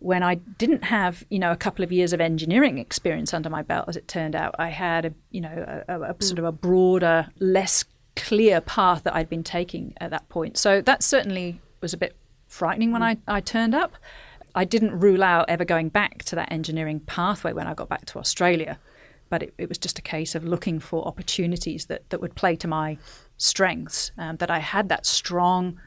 when 0.00 0.22
I 0.22 0.36
didn't 0.36 0.84
have, 0.84 1.24
you 1.28 1.38
know, 1.38 1.50
a 1.50 1.56
couple 1.56 1.84
of 1.84 1.90
years 1.90 2.12
of 2.12 2.20
engineering 2.20 2.78
experience 2.78 3.34
under 3.34 3.50
my 3.50 3.62
belt, 3.62 3.86
as 3.88 3.96
it 3.96 4.06
turned 4.06 4.36
out, 4.36 4.54
I 4.58 4.68
had, 4.68 5.06
a, 5.06 5.12
you 5.30 5.40
know, 5.40 5.82
a, 5.88 6.00
a, 6.00 6.22
sort 6.22 6.38
of 6.38 6.44
a 6.44 6.52
broader, 6.52 7.28
less 7.40 7.84
clear 8.14 8.60
path 8.60 9.02
that 9.04 9.14
I'd 9.14 9.28
been 9.28 9.42
taking 9.42 9.94
at 10.00 10.10
that 10.10 10.28
point. 10.28 10.56
So 10.56 10.80
that 10.82 11.02
certainly 11.02 11.60
was 11.80 11.92
a 11.92 11.96
bit 11.96 12.16
frightening 12.46 12.92
when 12.92 13.02
I, 13.02 13.16
I 13.26 13.40
turned 13.40 13.74
up. 13.74 13.94
I 14.54 14.64
didn't 14.64 14.98
rule 14.98 15.22
out 15.22 15.46
ever 15.48 15.64
going 15.64 15.88
back 15.88 16.24
to 16.24 16.36
that 16.36 16.50
engineering 16.52 17.00
pathway 17.00 17.52
when 17.52 17.66
I 17.66 17.74
got 17.74 17.88
back 17.88 18.06
to 18.06 18.18
Australia, 18.18 18.78
but 19.28 19.42
it, 19.42 19.54
it 19.58 19.68
was 19.68 19.78
just 19.78 19.98
a 19.98 20.02
case 20.02 20.34
of 20.34 20.44
looking 20.44 20.78
for 20.78 21.06
opportunities 21.06 21.86
that, 21.86 22.08
that 22.10 22.20
would 22.20 22.34
play 22.34 22.56
to 22.56 22.68
my 22.68 22.98
strengths, 23.36 24.12
um, 24.16 24.36
that 24.36 24.50
I 24.50 24.58
had 24.58 24.88
that 24.88 25.06
strong 25.06 25.78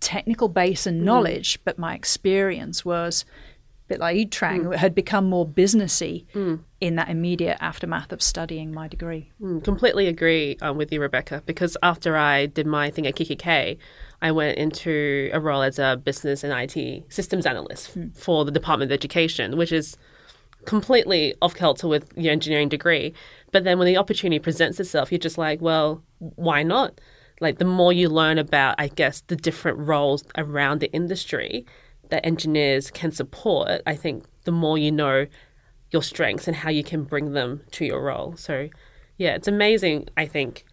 technical 0.00 0.48
base 0.48 0.86
and 0.86 1.04
knowledge, 1.04 1.58
but 1.64 1.78
my 1.78 1.94
experience 1.94 2.84
was 2.84 3.24
a 3.86 3.88
bit 3.88 4.00
like 4.00 4.30
Trang, 4.30 4.74
had 4.74 4.94
become 4.94 5.28
more 5.28 5.46
businessy 5.46 6.24
in 6.80 6.96
that 6.96 7.08
immediate 7.08 7.56
aftermath 7.60 8.12
of 8.12 8.20
studying 8.20 8.72
my 8.72 8.88
degree. 8.88 9.30
Mm, 9.40 9.62
completely 9.62 10.06
agree 10.08 10.56
um, 10.60 10.76
with 10.76 10.92
you, 10.92 11.00
Rebecca, 11.00 11.42
because 11.46 11.76
after 11.82 12.16
I 12.16 12.46
did 12.46 12.66
my 12.66 12.90
thing 12.90 13.06
at 13.06 13.14
KikkiK, 13.14 13.78
I 14.22 14.32
went 14.32 14.58
into 14.58 15.30
a 15.32 15.40
role 15.40 15.62
as 15.62 15.78
a 15.78 16.00
business 16.02 16.42
and 16.42 16.52
IT 16.52 17.12
systems 17.12 17.46
analyst 17.46 17.96
for 18.14 18.44
the 18.44 18.50
Department 18.50 18.90
of 18.90 18.94
Education, 18.94 19.56
which 19.56 19.72
is 19.72 19.96
completely 20.64 21.34
off 21.40 21.54
kilter 21.54 21.88
with 21.88 22.12
your 22.16 22.32
engineering 22.32 22.68
degree. 22.68 23.14
But 23.52 23.64
then 23.64 23.78
when 23.78 23.86
the 23.86 23.96
opportunity 23.96 24.38
presents 24.38 24.78
itself, 24.80 25.10
you're 25.10 25.18
just 25.18 25.38
like, 25.38 25.60
well, 25.60 26.02
why 26.18 26.62
not? 26.62 27.00
Like 27.40 27.58
the 27.58 27.64
more 27.64 27.92
you 27.92 28.08
learn 28.08 28.38
about, 28.38 28.76
I 28.78 28.88
guess, 28.88 29.22
the 29.26 29.36
different 29.36 29.78
roles 29.78 30.24
around 30.36 30.80
the 30.80 30.90
industry 30.92 31.66
that 32.08 32.24
engineers 32.24 32.90
can 32.90 33.12
support, 33.12 33.82
I 33.86 33.94
think 33.94 34.24
the 34.44 34.52
more 34.52 34.78
you 34.78 34.92
know 34.92 35.26
your 35.90 36.02
strengths 36.02 36.46
and 36.46 36.56
how 36.56 36.70
you 36.70 36.82
can 36.82 37.04
bring 37.04 37.32
them 37.32 37.62
to 37.72 37.84
your 37.84 38.02
role. 38.02 38.36
So, 38.36 38.68
yeah, 39.18 39.34
it's 39.34 39.48
amazing, 39.48 40.08
I 40.16 40.26
think, 40.26 40.64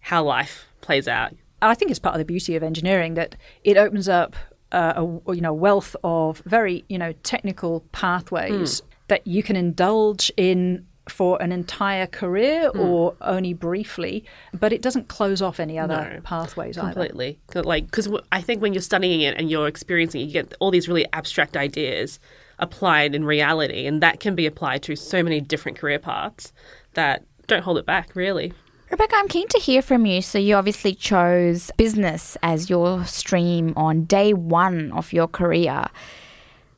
how 0.00 0.24
life 0.24 0.66
plays 0.80 1.08
out. 1.08 1.34
I 1.62 1.74
think 1.74 1.90
it's 1.90 2.00
part 2.00 2.14
of 2.14 2.18
the 2.18 2.24
beauty 2.24 2.56
of 2.56 2.62
engineering 2.62 3.14
that 3.14 3.36
it 3.62 3.76
opens 3.76 4.08
up 4.08 4.36
uh, 4.72 5.06
a 5.26 5.34
you 5.34 5.40
know 5.40 5.52
wealth 5.52 5.94
of 6.02 6.38
very 6.44 6.84
you 6.88 6.98
know 6.98 7.12
technical 7.22 7.80
pathways 7.92 8.82
that 9.08 9.26
you 9.26 9.42
can 9.42 9.56
indulge 9.56 10.32
in 10.36 10.86
for 11.08 11.40
an 11.42 11.52
entire 11.52 12.06
career 12.06 12.70
hmm. 12.70 12.80
or 12.80 13.14
only 13.20 13.52
briefly, 13.52 14.24
but 14.58 14.72
it 14.72 14.80
doesn't 14.82 15.08
close 15.08 15.42
off 15.42 15.60
any 15.60 15.78
other 15.78 16.14
No, 16.14 16.20
pathways 16.22 16.78
either. 16.78 16.92
completely. 16.92 17.38
Like 17.54 17.86
because 17.86 18.08
i 18.32 18.40
think 18.40 18.62
when 18.62 18.72
you're 18.72 18.82
studying 18.82 19.20
it 19.20 19.36
and 19.36 19.50
you're 19.50 19.68
experiencing 19.68 20.22
it 20.22 20.24
you 20.24 20.32
get 20.32 20.54
all 20.60 20.70
these 20.70 20.88
really 20.88 21.06
abstract 21.12 21.56
ideas 21.56 22.18
applied 22.58 23.14
in 23.14 23.24
reality 23.24 23.86
and 23.86 24.02
that 24.02 24.20
can 24.20 24.34
be 24.34 24.46
applied 24.46 24.82
to 24.82 24.96
so 24.96 25.22
many 25.22 25.40
different 25.40 25.78
career 25.78 25.98
paths 25.98 26.52
that 26.94 27.24
don't 27.46 27.62
hold 27.62 27.78
it 27.78 27.86
back 27.86 28.14
really. 28.14 28.52
Rebecca, 28.90 29.16
I'm 29.16 29.28
keen 29.28 29.48
to 29.48 29.58
hear 29.58 29.82
from 29.82 30.06
you. 30.06 30.22
So, 30.22 30.38
you 30.38 30.54
obviously 30.54 30.94
chose 30.94 31.70
business 31.76 32.36
as 32.42 32.70
your 32.70 33.04
stream 33.06 33.72
on 33.76 34.04
day 34.04 34.32
one 34.34 34.92
of 34.92 35.12
your 35.12 35.26
career, 35.26 35.86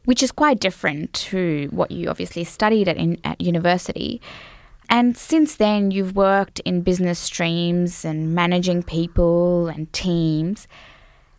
which 0.07 0.23
is 0.23 0.33
quite 0.33 0.59
different 0.59 1.13
to 1.13 1.69
what 1.71 1.91
you 1.91 2.09
obviously 2.09 2.45
studied 2.45 2.89
at, 2.89 2.97
in, 2.97 3.19
at 3.23 3.41
university. 3.41 4.21
And 4.89 5.17
since 5.17 5.57
then, 5.57 5.91
you've 5.91 6.17
worked 6.17 6.61
in 6.61 6.81
business 6.83 7.19
streams 7.19 8.05
and 8.05 8.35
managing 8.35 8.83
people 8.85 9.67
and 9.69 9.93
teams. 9.93 10.69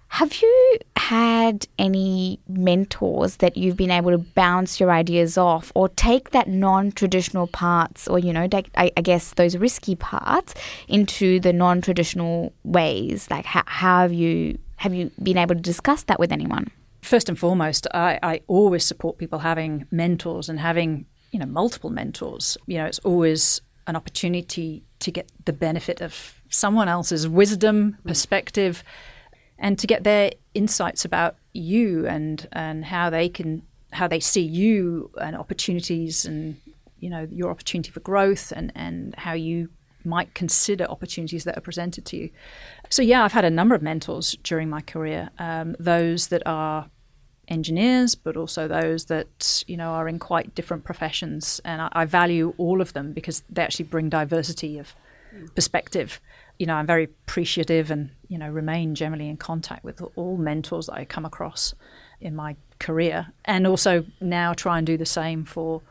Have 0.10 0.34
you 0.42 0.78
had 0.96 1.68
any 1.78 2.40
mentors 2.48 3.38
that 3.38 3.58
you've 3.58 3.78
been 3.78 3.92
able 3.92 4.12
to 4.12 4.18
bounce 4.18 4.80
your 4.80 4.92
ideas 4.92 5.38
off 5.38 5.72
or 5.76 5.90
take 5.90 6.32
that 6.32 6.48
non 6.48 6.92
traditional 6.92 7.48
parts 7.48 8.08
or, 8.08 8.20
you 8.20 8.32
know, 8.32 8.48
take, 8.48 8.70
I, 8.76 8.92
I 8.98 9.02
guess 9.02 9.34
those 9.34 9.58
risky 9.58 9.96
parts 9.96 10.54
into 10.88 11.40
the 11.40 11.54
non 11.54 11.82
traditional 11.82 12.54
ways? 12.64 13.30
Like, 13.30 13.46
how, 13.46 13.64
how 13.66 14.02
have 14.02 14.14
you 14.14 14.58
have 14.78 14.94
you 14.94 15.12
been 15.22 15.38
able 15.38 15.56
to 15.56 15.62
discuss 15.62 16.04
that 16.04 16.20
with 16.20 16.32
anyone? 16.32 16.70
First 17.02 17.30
and 17.30 17.38
foremost, 17.38 17.88
I, 17.94 18.20
I 18.22 18.42
always 18.48 18.84
support 18.84 19.18
people 19.18 19.40
having 19.40 19.86
mentors 19.92 20.50
and 20.50 20.60
having 20.60 21.06
you 21.32 21.40
know 21.40 21.46
multiple 21.46 21.90
mentors. 21.90 22.58
You 22.66 22.80
know, 22.80 22.86
it's 22.86 23.00
always 23.00 23.62
an 23.88 23.96
opportunity 23.96 24.84
to 25.00 25.12
get 25.12 25.32
the 25.46 25.54
benefit 25.54 26.02
of 26.02 26.42
someone 26.50 26.88
else's 26.88 27.28
wisdom, 27.28 27.98
perspective, 28.06 28.84
and 29.60 29.78
to 29.80 29.88
get 29.88 30.04
their 30.04 30.32
insights 30.54 31.06
about 31.06 31.36
you 31.54 32.08
and 32.08 32.48
and 32.52 32.86
how 32.86 33.10
they 33.10 33.30
can 33.30 33.64
how 33.92 34.08
they 34.08 34.20
see 34.20 34.42
you 34.42 35.10
and 35.22 35.36
opportunities 35.36 36.26
and 36.26 36.58
you 37.00 37.10
know 37.10 37.28
your 37.32 37.50
opportunity 37.50 37.92
for 37.92 38.00
growth 38.02 38.52
and 38.56 38.72
and 38.76 39.16
how 39.16 39.34
you 39.34 39.70
might 40.04 40.34
consider 40.34 40.86
opportunities 40.86 41.44
that 41.44 41.58
are 41.58 41.62
presented 41.62 42.06
to 42.06 42.18
you. 42.18 42.30
So 42.90 43.02
yeah, 43.02 43.24
I've 43.24 43.34
had 43.34 43.46
a 43.46 43.50
number 43.50 43.76
of 43.76 43.82
mentors 43.82 44.38
during 44.44 44.70
my 44.70 44.82
career. 44.82 45.30
Um, 45.40 45.76
those 45.80 46.28
that 46.28 46.44
are 46.46 46.90
engineers, 47.48 48.16
but 48.16 48.36
also 48.36 48.68
those 48.68 49.06
that 49.06 49.64
you 49.68 49.78
know 49.78 49.90
are 49.90 50.08
in 50.08 50.20
quite 50.20 50.56
different 50.56 50.84
professions, 50.84 51.62
and 51.64 51.82
I, 51.82 51.90
I 51.92 52.06
value 52.06 52.54
all 52.58 52.82
of 52.82 52.94
them 52.94 53.14
because 53.14 53.44
they 53.50 53.62
actually 53.62 53.86
bring 53.86 54.10
diversity 54.10 54.78
of 54.78 54.96
perspective. 55.56 56.20
You 56.60 56.66
know, 56.66 56.76
I'm 56.76 56.88
very 56.88 57.06
appreciative, 57.06 57.92
and 57.92 58.12
you 58.28 58.38
know, 58.38 58.50
remain 58.50 58.96
generally 58.96 59.30
in 59.30 59.38
contact 59.38 59.84
with 59.84 60.02
all 60.16 60.38
mentors 60.38 60.88
that 60.88 60.94
I 60.94 61.06
come 61.06 61.26
across 61.26 61.74
in 62.20 62.36
my 62.36 62.56
career, 62.80 63.28
and 63.46 63.68
also 63.68 64.06
now 64.22 64.54
try 64.54 64.78
and 64.78 64.88
do 64.88 64.98
the 64.98 65.06
same 65.06 65.46
for 65.46 65.82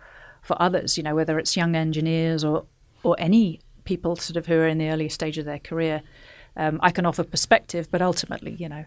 for 0.42 0.60
others. 0.60 0.96
You 0.96 1.02
know, 1.02 1.14
whether 1.14 1.38
it's 1.38 1.56
young 1.56 1.74
engineers 1.74 2.44
or 2.44 2.66
or 3.02 3.16
any 3.18 3.60
people 3.86 4.16
sort 4.16 4.36
of 4.36 4.46
who 4.46 4.54
are 4.54 4.68
in 4.68 4.78
the 4.78 4.90
early 4.90 5.08
stage 5.08 5.38
of 5.38 5.46
their 5.46 5.58
career. 5.58 6.02
Um, 6.56 6.78
I 6.82 6.90
can 6.90 7.06
offer 7.06 7.24
perspective, 7.24 7.88
but 7.90 8.02
ultimately, 8.02 8.52
you 8.52 8.68
know, 8.68 8.84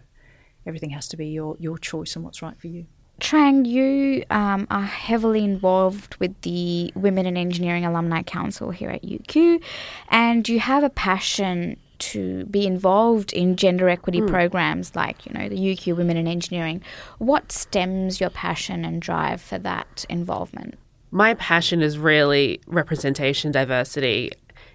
everything 0.66 0.90
has 0.90 1.08
to 1.08 1.16
be 1.16 1.28
your, 1.28 1.56
your 1.58 1.78
choice 1.78 2.14
and 2.14 2.24
what's 2.24 2.42
right 2.42 2.58
for 2.60 2.68
you. 2.68 2.86
Trang, 3.20 3.66
you 3.66 4.24
um, 4.30 4.66
are 4.70 4.82
heavily 4.82 5.44
involved 5.44 6.16
with 6.16 6.40
the 6.40 6.90
Women 6.94 7.26
in 7.26 7.36
Engineering 7.36 7.84
Alumni 7.84 8.22
Council 8.22 8.70
here 8.70 8.90
at 8.90 9.02
UQ, 9.02 9.62
and 10.08 10.48
you 10.48 10.58
have 10.58 10.82
a 10.82 10.90
passion 10.90 11.76
to 11.98 12.46
be 12.46 12.66
involved 12.66 13.34
in 13.34 13.56
gender 13.56 13.90
equity 13.90 14.22
programs 14.22 14.96
like, 14.96 15.26
you 15.26 15.34
know, 15.34 15.50
the 15.50 15.56
UQ 15.56 15.98
Women 15.98 16.16
in 16.16 16.26
Engineering. 16.26 16.82
What 17.18 17.52
stems 17.52 18.20
your 18.20 18.30
passion 18.30 18.86
and 18.86 19.02
drive 19.02 19.42
for 19.42 19.58
that 19.58 20.06
involvement? 20.08 20.78
my 21.10 21.34
passion 21.34 21.82
is 21.82 21.98
really 21.98 22.60
representation, 22.66 23.50
diversity, 23.50 24.30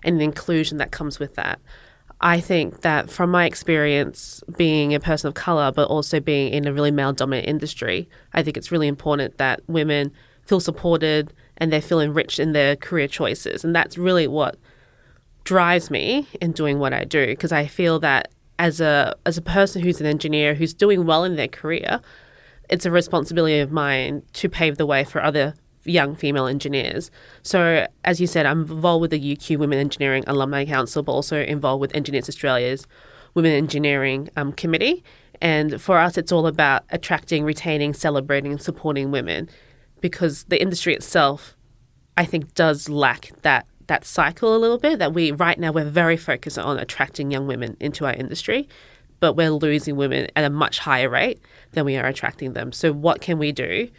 and 0.06 0.20
the 0.20 0.24
inclusion 0.24 0.78
that 0.78 0.92
comes 0.92 1.20
with 1.20 1.36
that. 1.36 1.60
I 2.22 2.40
think 2.40 2.82
that 2.82 3.10
from 3.10 3.30
my 3.30 3.46
experience 3.46 4.42
being 4.58 4.94
a 4.94 5.00
person 5.00 5.28
of 5.28 5.34
color, 5.34 5.72
but 5.72 5.90
also 5.90 6.20
being 6.20 6.54
in 6.54 6.66
a 6.66 6.74
really 6.74 6.92
male 6.92 7.12
dominant 7.12 7.48
industry, 7.48 8.08
I 8.34 8.42
think 8.42 8.56
it's 8.56 8.72
really 8.72 8.88
important 8.88 9.38
that 9.38 9.62
women 9.68 10.14
feel 10.44 10.60
supported 10.62 11.34
and 11.58 11.74
they 11.74 11.82
feel 11.82 12.00
enriched 12.00 12.40
in 12.40 12.54
their 12.54 12.76
career 12.76 13.08
choices. 13.08 13.66
And 13.66 13.76
that's 13.76 13.98
really 13.98 14.28
what 14.28 14.58
drives 15.44 15.92
me 15.92 16.28
in 16.42 16.54
doing 16.54 16.80
what 16.80 16.94
I 16.94 17.04
do 17.04 17.28
because 17.28 17.52
I 17.52 17.68
feel 17.68 18.00
that 18.00 18.32
as 18.58 18.80
a 18.82 19.16
as 19.26 19.38
a 19.38 19.42
person 19.42 19.84
who's 19.84 20.00
an 20.00 20.08
engineer 20.08 20.56
who's 20.56 20.74
doing 20.74 21.06
well 21.06 21.24
in 21.24 21.36
their 21.36 21.48
career, 21.48 22.00
it's 22.70 22.86
a 22.86 22.92
responsibility 22.92 23.60
of 23.60 23.72
mine 23.72 24.24
to 24.34 24.50
pave 24.50 24.78
the 24.78 24.86
way 24.86 25.04
for 25.04 25.22
other 25.22 25.54
young 25.86 26.16
female 26.16 26.48
engineers. 26.48 27.12
So, 27.44 27.88
as 28.04 28.20
you 28.20 28.28
said, 28.28 28.46
I'm 28.46 28.62
involved 28.62 29.02
with 29.02 29.12
the 29.12 29.36
UQ 29.36 29.58
Women 29.58 29.80
Engineering 29.80 30.24
Alumni 30.28 30.66
Council, 30.66 31.04
but 31.04 31.12
also 31.12 31.42
involved 31.42 31.82
with 31.82 31.96
Engineers 31.96 32.30
Australia's 32.30 32.88
Women 33.34 33.52
Engineering 33.52 34.30
um, 34.36 34.52
Committee. 34.54 35.04
And 35.42 35.82
for 35.82 35.98
us, 35.98 36.18
it's 36.18 36.32
all 36.32 36.48
about 36.48 36.84
attracting, 36.90 37.44
retaining, 37.44 37.94
celebrating, 37.94 38.52
and 38.52 38.62
supporting 38.62 39.12
women 39.12 39.50
because 40.02 40.44
the 40.46 40.62
industry 40.62 40.94
itself, 40.94 41.56
I 42.18 42.26
think, 42.26 42.54
does 42.54 42.90
lack 42.90 43.32
that 43.42 43.68
that 43.88 44.04
cycle 44.04 44.56
a 44.56 44.58
little 44.58 44.78
bit. 44.78 45.00
That 45.00 45.14
we 45.14 45.32
right 45.32 45.60
now 45.60 45.72
we're 45.72 45.86
very 45.86 46.18
focused 46.18 46.58
on 46.58 46.80
attracting 46.80 47.32
young 47.32 47.48
women 47.48 47.78
into 47.80 48.06
our 48.06 48.14
industry, 48.14 48.68
but 49.20 49.34
we're 49.34 49.52
losing 49.52 49.96
women 49.96 50.28
at 50.36 50.44
a 50.44 50.50
much 50.50 50.80
higher 50.80 51.10
rate 51.10 51.40
than 51.72 51.86
we 51.86 51.98
are 51.98 52.06
attracting 52.06 52.54
them. 52.54 52.72
So, 52.72 52.92
what 52.92 53.22
can 53.22 53.38
we 53.38 53.52
do 53.52 53.90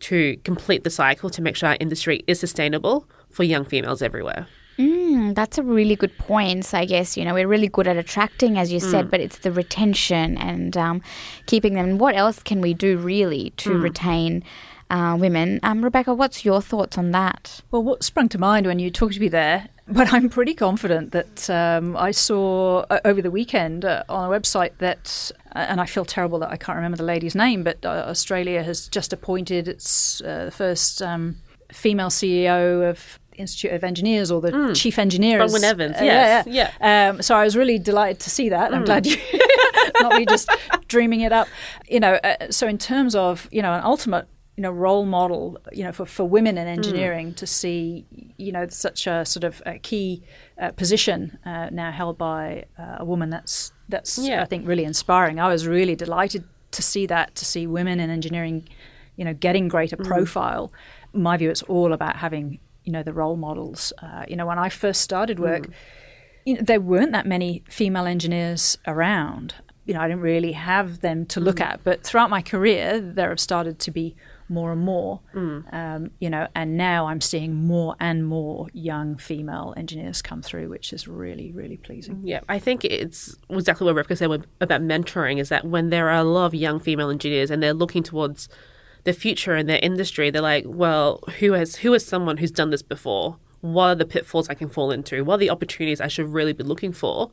to 0.00 0.36
complete 0.44 0.84
the 0.84 0.90
cycle 0.90 1.30
to 1.30 1.42
make 1.42 1.56
sure 1.56 1.70
our 1.70 1.76
industry 1.80 2.22
is 2.26 2.40
sustainable 2.40 3.08
for 3.30 3.44
young 3.44 3.64
females 3.64 4.02
everywhere? 4.02 4.46
Mm, 4.78 5.34
that's 5.34 5.56
a 5.56 5.62
really 5.62 5.96
good 5.96 6.16
point. 6.18 6.64
So 6.66 6.78
I 6.78 6.84
guess 6.84 7.16
you 7.16 7.24
know 7.24 7.34
we're 7.34 7.48
really 7.48 7.68
good 7.68 7.86
at 7.86 7.96
attracting, 7.96 8.58
as 8.58 8.70
you 8.72 8.80
said, 8.80 9.10
but 9.10 9.20
it's 9.20 9.38
the 9.38 9.50
retention 9.50 10.36
and 10.36 10.76
um, 10.76 11.02
keeping 11.46 11.74
them. 11.74 11.98
What 11.98 12.14
else 12.14 12.42
can 12.42 12.60
we 12.60 12.74
do 12.74 12.98
really 12.98 13.50
to 13.58 13.78
retain 13.78 14.44
uh, 14.90 15.16
women? 15.18 15.60
Um, 15.62 15.82
Rebecca, 15.82 16.12
what's 16.12 16.44
your 16.44 16.60
thoughts 16.60 16.98
on 16.98 17.12
that? 17.12 17.62
Well, 17.70 17.82
what 17.82 18.04
sprung 18.04 18.28
to 18.30 18.38
mind 18.38 18.66
when 18.66 18.78
you 18.78 18.90
talked 18.90 19.14
to 19.14 19.20
me 19.20 19.28
there, 19.28 19.68
but 19.88 20.12
I'm 20.12 20.28
pretty 20.28 20.52
confident 20.52 21.12
that 21.12 21.48
um, 21.48 21.96
I 21.96 22.10
saw 22.10 22.84
uh, 22.90 23.00
over 23.04 23.22
the 23.22 23.30
weekend 23.30 23.84
uh, 23.84 24.04
on 24.10 24.30
a 24.30 24.40
website 24.40 24.72
that, 24.78 25.30
and 25.68 25.80
I 25.80 25.86
feel 25.86 26.04
terrible 26.04 26.38
that 26.40 26.50
I 26.50 26.56
can't 26.56 26.76
remember 26.76 26.96
the 26.96 27.04
lady's 27.04 27.34
name, 27.34 27.62
but 27.62 27.84
uh, 27.84 28.04
Australia 28.08 28.62
has 28.62 28.88
just 28.88 29.12
appointed 29.12 29.68
its 29.68 30.20
uh, 30.22 30.50
first 30.52 31.02
um, 31.02 31.36
female 31.72 32.08
CEO 32.08 32.88
of 32.88 33.18
Institute 33.34 33.72
of 33.72 33.84
Engineers 33.84 34.30
or 34.30 34.40
the 34.40 34.72
chief 34.74 34.98
engineer. 34.98 35.40
Bronwyn 35.40 35.62
Evans, 35.62 35.96
uh, 35.96 36.04
yes, 36.04 36.46
yeah, 36.46 36.70
yeah. 36.80 37.10
Um, 37.10 37.22
so 37.22 37.34
I 37.36 37.44
was 37.44 37.56
really 37.56 37.78
delighted 37.78 38.20
to 38.20 38.30
see 38.30 38.48
that. 38.48 38.72
I'm 38.72 38.84
glad 38.84 39.06
you, 39.06 39.16
not 40.00 40.14
me 40.14 40.26
just 40.26 40.48
dreaming 40.88 41.20
it 41.20 41.32
up. 41.32 41.48
You 41.88 42.00
know, 42.00 42.14
uh, 42.14 42.50
so 42.50 42.66
in 42.66 42.78
terms 42.78 43.14
of 43.14 43.48
you 43.52 43.62
know 43.62 43.72
an 43.72 43.82
ultimate 43.84 44.26
you 44.56 44.62
know 44.62 44.70
role 44.70 45.04
model 45.04 45.58
you 45.72 45.84
know 45.84 45.92
for, 45.92 46.06
for 46.06 46.24
women 46.24 46.56
in 46.56 46.66
engineering 46.66 47.34
to 47.34 47.46
see 47.46 48.06
you 48.38 48.50
know 48.52 48.66
such 48.68 49.06
a 49.06 49.24
sort 49.24 49.44
of 49.44 49.62
a 49.66 49.78
key 49.78 50.22
uh, 50.58 50.70
position 50.70 51.38
uh, 51.44 51.68
now 51.70 51.90
held 51.90 52.16
by 52.16 52.64
uh, 52.78 52.96
a 52.98 53.04
woman 53.04 53.28
that's 53.28 53.72
that's 53.88 54.18
Yeah. 54.18 54.42
I 54.42 54.44
think 54.44 54.66
really 54.66 54.84
inspiring. 54.84 55.38
I 55.38 55.48
was 55.48 55.66
really 55.66 55.96
delighted 55.96 56.44
to 56.72 56.82
see 56.82 57.06
that 57.06 57.34
to 57.36 57.44
see 57.44 57.66
women 57.66 58.00
in 58.00 58.10
engineering 58.10 58.68
you 59.16 59.24
know 59.24 59.34
getting 59.34 59.68
greater 59.68 59.96
mm-hmm. 59.96 60.08
profile. 60.08 60.72
In 61.14 61.22
my 61.22 61.36
view, 61.36 61.50
it's 61.50 61.62
all 61.62 61.92
about 61.92 62.16
having 62.16 62.58
you 62.84 62.92
know 62.92 63.02
the 63.02 63.12
role 63.12 63.36
models. 63.36 63.92
Uh, 64.02 64.24
you 64.28 64.36
know 64.36 64.46
when 64.46 64.58
I 64.58 64.68
first 64.68 65.00
started 65.00 65.38
work 65.38 65.68
mm. 65.68 65.72
you 66.44 66.54
know, 66.54 66.60
there 66.62 66.80
weren't 66.80 67.12
that 67.12 67.26
many 67.26 67.62
female 67.68 68.06
engineers 68.06 68.78
around. 68.86 69.54
You 69.84 69.94
know, 69.94 70.00
I 70.00 70.08
didn't 70.08 70.22
really 70.22 70.52
have 70.52 71.00
them 71.00 71.26
to 71.26 71.40
look 71.40 71.56
mm-hmm. 71.56 71.74
at. 71.74 71.84
But 71.84 72.02
throughout 72.02 72.28
my 72.28 72.42
career, 72.42 73.00
there 73.00 73.28
have 73.28 73.40
started 73.40 73.78
to 73.80 73.90
be 73.90 74.16
more 74.48 74.72
and 74.72 74.80
more. 74.80 75.20
Um, 75.34 76.10
you 76.20 76.30
know, 76.30 76.48
and 76.54 76.76
now 76.76 77.06
I'm 77.06 77.20
seeing 77.20 77.54
more 77.54 77.96
and 78.00 78.26
more 78.26 78.68
young 78.72 79.16
female 79.16 79.74
engineers 79.76 80.22
come 80.22 80.42
through, 80.42 80.68
which 80.68 80.92
is 80.92 81.08
really, 81.08 81.52
really 81.52 81.76
pleasing. 81.76 82.20
Yeah, 82.24 82.40
I 82.48 82.58
think 82.58 82.84
it's 82.84 83.36
exactly 83.50 83.84
what 83.84 83.94
Rebecca 83.94 84.16
said 84.16 84.46
about 84.60 84.80
mentoring 84.82 85.38
is 85.38 85.48
that 85.48 85.64
when 85.64 85.90
there 85.90 86.08
are 86.08 86.18
a 86.18 86.24
lot 86.24 86.46
of 86.46 86.54
young 86.54 86.80
female 86.80 87.10
engineers 87.10 87.50
and 87.50 87.62
they're 87.62 87.74
looking 87.74 88.02
towards 88.02 88.48
the 89.04 89.12
future 89.12 89.56
in 89.56 89.66
their 89.66 89.80
industry, 89.82 90.30
they're 90.30 90.42
like, 90.42 90.64
well, 90.66 91.20
who 91.38 91.52
has 91.52 91.76
who 91.76 91.94
is 91.94 92.04
someone 92.04 92.36
who's 92.36 92.50
done 92.50 92.70
this 92.70 92.82
before? 92.82 93.38
What 93.60 93.86
are 93.86 93.94
the 93.94 94.04
pitfalls 94.04 94.48
I 94.48 94.54
can 94.54 94.68
fall 94.68 94.90
into? 94.90 95.24
What 95.24 95.34
are 95.34 95.38
the 95.38 95.50
opportunities 95.50 96.00
I 96.00 96.08
should 96.08 96.28
really 96.28 96.52
be 96.52 96.64
looking 96.64 96.92
for? 96.92 97.30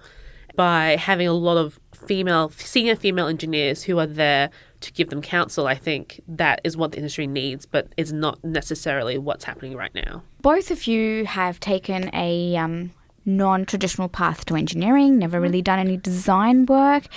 By 0.56 0.98
having 0.98 1.28
a 1.28 1.34
lot 1.34 1.58
of 1.58 1.80
female, 1.96 2.50
senior 2.52 2.96
female 2.96 3.28
engineers 3.28 3.84
who 3.84 3.98
are 3.98 4.06
there 4.06 4.52
to 4.84 4.94
give 4.94 5.10
them 5.10 5.22
counsel. 5.22 5.68
I 5.68 5.76
think 5.76 6.22
that 6.28 6.62
is 6.64 6.78
what 6.78 6.92
the 6.92 6.98
industry 6.98 7.28
needs, 7.28 7.66
but 7.66 7.94
is 7.98 8.14
not 8.14 8.44
necessarily 8.44 9.18
what's 9.18 9.46
happening 9.46 9.76
right 9.76 9.94
now. 9.96 10.24
Both 10.42 10.72
of 10.72 10.88
you 10.88 11.26
have 11.26 11.60
taken 11.60 12.14
a 12.14 12.56
um, 12.58 12.92
non 13.26 13.66
traditional 13.66 14.10
path 14.10 14.46
to 14.46 14.56
engineering, 14.56 15.18
never 15.18 15.40
really 15.40 15.62
done 15.62 15.80
any 15.80 15.98
design 15.98 16.66
work. 16.66 17.08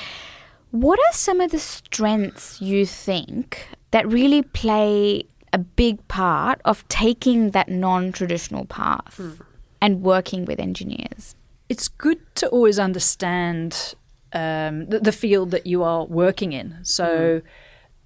What 0.70 0.98
are 0.98 1.12
some 1.12 1.40
of 1.40 1.50
the 1.50 1.58
strengths 1.58 2.60
you 2.60 2.86
think 2.86 3.68
that 3.90 4.06
really 4.06 4.42
play 4.42 5.24
a 5.52 5.58
big 5.58 6.06
part 6.08 6.60
of 6.64 6.86
taking 6.88 7.50
that 7.50 7.68
non 7.68 8.12
traditional 8.12 8.64
path 8.66 9.20
and 9.80 10.02
working 10.02 10.44
with 10.44 10.60
engineers? 10.60 11.34
It's 11.68 11.88
good 11.88 12.20
to 12.36 12.48
always 12.48 12.78
understand 12.78 13.94
um, 14.36 14.86
the, 14.86 15.00
the 15.00 15.12
field 15.12 15.50
that 15.50 15.66
you 15.66 15.82
are 15.82 16.04
working 16.04 16.52
in. 16.52 16.78
So 16.82 17.40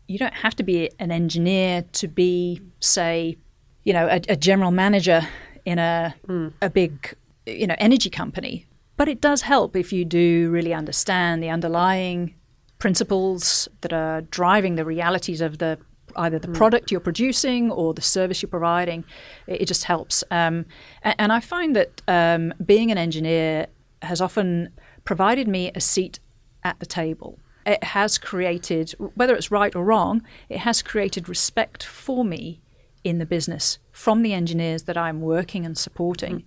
you 0.07 0.19
don't 0.19 0.35
have 0.35 0.55
to 0.57 0.63
be 0.63 0.91
an 0.99 1.11
engineer 1.11 1.85
to 1.93 2.09
be, 2.09 2.63
say, 2.79 3.37
you 3.85 3.93
know, 3.93 4.07
a, 4.07 4.21
a 4.29 4.37
general 4.37 4.71
manager 4.71 5.27
in 5.65 5.79
a 5.79 6.15
a 6.63 6.71
big, 6.71 7.15
you 7.47 7.67
know, 7.67 7.77
energy 7.79 8.11
company. 8.11 8.67
But 8.97 9.09
it 9.09 9.21
does 9.21 9.43
help 9.43 9.77
if 9.77 9.93
you 9.93 10.05
do 10.05 10.51
really 10.51 10.75
understand 10.75 11.43
the 11.43 11.51
underlying 11.51 12.35
principles 12.79 13.69
that 13.81 13.93
are 13.93 14.21
driving 14.23 14.77
the 14.77 14.85
realities 14.85 15.41
of 15.41 15.59
the 15.59 15.79
either 16.17 16.39
the 16.39 16.49
product 16.49 16.91
you're 16.91 17.01
producing 17.01 17.71
or 17.71 17.95
the 17.95 18.03
service 18.03 18.43
you're 18.43 18.49
providing. 18.59 19.05
It, 19.47 19.63
it 19.63 19.67
just 19.67 19.85
helps. 19.85 20.25
Um, 20.31 20.67
a- 21.05 21.21
and, 21.21 21.33
I 21.33 21.41
find 21.41 21.77
that 21.77 22.03
um, 22.09 22.53
being 22.65 22.91
an 22.91 22.99
engineer 22.99 23.67
has 24.03 24.21
often 24.21 24.71
provided 25.11 25.49
me 25.49 25.73
a 25.75 25.81
seat 25.81 26.21
at 26.63 26.79
the 26.79 26.87
table. 26.87 27.37
It 27.67 27.83
has 27.83 28.17
created, 28.17 28.93
whether 29.17 29.35
it's 29.35 29.51
right 29.51 29.75
or 29.75 29.83
wrong, 29.83 30.23
it 30.49 30.59
has 30.59 30.83
created 30.83 31.29
respect 31.29 31.83
for 31.83 32.25
me 32.25 32.61
in 33.03 33.19
the 33.19 33.27
business 33.27 33.81
from 33.91 34.23
the 34.23 34.33
engineers 34.33 34.85
that 34.85 34.97
I'm 34.97 35.21
working 35.21 35.67
and 35.67 35.77
supporting. 35.77 36.45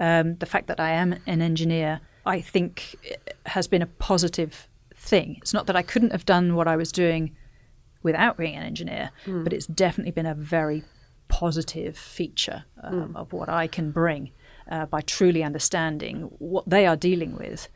Um, 0.00 0.36
the 0.36 0.46
fact 0.46 0.66
that 0.68 0.80
I 0.80 0.92
am 0.92 1.16
an 1.26 1.42
engineer, 1.42 2.00
I 2.24 2.40
think, 2.40 2.96
has 3.44 3.68
been 3.68 3.82
a 3.82 3.86
positive 3.86 4.66
thing. 4.94 5.36
It's 5.42 5.52
not 5.52 5.66
that 5.66 5.76
I 5.76 5.82
couldn't 5.82 6.12
have 6.12 6.24
done 6.24 6.54
what 6.54 6.66
I 6.66 6.76
was 6.76 6.90
doing 6.92 7.36
without 8.02 8.38
being 8.38 8.56
an 8.56 8.62
engineer, 8.62 9.10
but 9.44 9.52
it's 9.52 9.66
definitely 9.66 10.12
been 10.12 10.24
a 10.24 10.34
very 10.34 10.84
positive 11.28 11.98
feature 11.98 12.64
um, 12.82 13.14
of 13.14 13.34
what 13.34 13.50
I 13.50 13.66
can 13.66 13.90
bring 13.90 14.30
uh, 14.70 14.86
by 14.86 15.02
truly 15.02 15.42
understanding 15.44 16.30
what 16.38 16.64
they 16.66 16.86
are 16.86 16.96
dealing 16.96 17.36
with, 17.36 17.68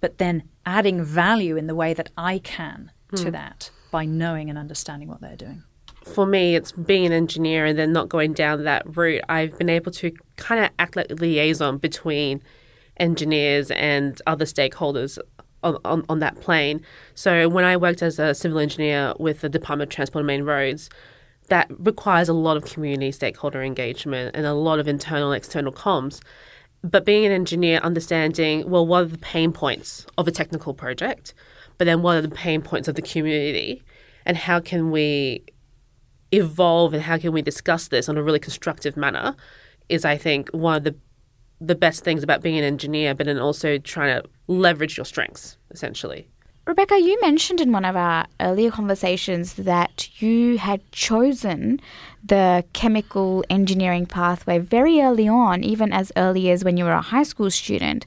but 0.00 0.18
then 0.18 0.42
adding 0.66 1.02
value 1.02 1.56
in 1.56 1.66
the 1.66 1.74
way 1.74 1.94
that 1.94 2.10
I 2.16 2.38
can 2.38 2.90
to 3.16 3.24
hmm. 3.24 3.30
that 3.30 3.70
by 3.90 4.04
knowing 4.04 4.50
and 4.50 4.58
understanding 4.58 5.08
what 5.08 5.20
they're 5.20 5.36
doing. 5.36 5.62
for 6.04 6.26
me, 6.26 6.54
it's 6.56 6.72
being 6.72 7.06
an 7.06 7.12
engineer 7.12 7.66
and 7.66 7.78
then 7.78 7.92
not 7.92 8.08
going 8.08 8.32
down 8.32 8.64
that 8.64 8.96
route. 8.96 9.22
I've 9.28 9.56
been 9.58 9.68
able 9.68 9.92
to 9.92 10.12
kind 10.36 10.64
of 10.64 10.70
act 10.78 10.96
like 10.96 11.10
a 11.10 11.14
liaison 11.14 11.78
between 11.78 12.42
engineers 12.98 13.70
and 13.70 14.20
other 14.26 14.44
stakeholders 14.44 15.18
on, 15.62 15.78
on, 15.84 16.04
on 16.08 16.18
that 16.20 16.40
plane. 16.40 16.82
So 17.14 17.48
when 17.48 17.64
I 17.64 17.76
worked 17.76 18.02
as 18.02 18.18
a 18.18 18.34
civil 18.34 18.58
engineer 18.58 19.14
with 19.18 19.40
the 19.40 19.48
Department 19.48 19.90
of 19.90 19.94
Transport 19.94 20.22
and 20.22 20.26
Main 20.26 20.42
Roads, 20.42 20.88
that 21.48 21.66
requires 21.78 22.28
a 22.28 22.34
lot 22.34 22.56
of 22.56 22.64
community 22.64 23.10
stakeholder 23.10 23.62
engagement 23.62 24.36
and 24.36 24.46
a 24.46 24.54
lot 24.54 24.78
of 24.78 24.86
internal 24.86 25.32
and 25.32 25.36
external 25.36 25.72
comms. 25.72 26.20
But 26.82 27.04
being 27.04 27.26
an 27.26 27.32
engineer, 27.32 27.80
understanding, 27.80 28.68
well, 28.70 28.86
what 28.86 29.02
are 29.02 29.06
the 29.06 29.18
pain 29.18 29.52
points 29.52 30.06
of 30.16 30.28
a 30.28 30.30
technical 30.30 30.74
project, 30.74 31.34
but 31.76 31.86
then 31.86 32.02
what 32.02 32.16
are 32.16 32.22
the 32.22 32.28
pain 32.28 32.62
points 32.62 32.88
of 32.88 32.94
the 32.94 33.02
community, 33.02 33.82
and 34.24 34.36
how 34.36 34.60
can 34.60 34.90
we 34.90 35.44
evolve 36.32 36.92
and 36.92 37.02
how 37.02 37.18
can 37.18 37.32
we 37.32 37.42
discuss 37.42 37.88
this 37.88 38.08
on 38.08 38.16
a 38.16 38.22
really 38.22 38.38
constructive 38.38 38.96
manner 38.96 39.34
is 39.88 40.04
I 40.04 40.16
think 40.16 40.50
one 40.50 40.76
of 40.76 40.84
the 40.84 40.94
the 41.60 41.74
best 41.74 42.04
things 42.04 42.22
about 42.22 42.40
being 42.40 42.56
an 42.56 42.62
engineer, 42.62 43.16
but 43.16 43.26
then 43.26 43.38
also 43.38 43.78
trying 43.78 44.22
to 44.22 44.28
leverage 44.46 44.96
your 44.96 45.04
strengths 45.04 45.58
essentially. 45.70 46.28
Rebecca, 46.68 47.00
you 47.00 47.18
mentioned 47.22 47.62
in 47.62 47.72
one 47.72 47.86
of 47.86 47.96
our 47.96 48.26
earlier 48.40 48.70
conversations 48.70 49.54
that 49.54 50.20
you 50.20 50.58
had 50.58 50.82
chosen 50.92 51.80
the 52.22 52.62
chemical 52.74 53.42
engineering 53.48 54.04
pathway 54.04 54.58
very 54.58 55.00
early 55.00 55.26
on, 55.26 55.64
even 55.64 55.94
as 55.94 56.12
early 56.14 56.50
as 56.50 56.64
when 56.64 56.76
you 56.76 56.84
were 56.84 56.92
a 56.92 57.00
high 57.00 57.22
school 57.22 57.50
student. 57.50 58.04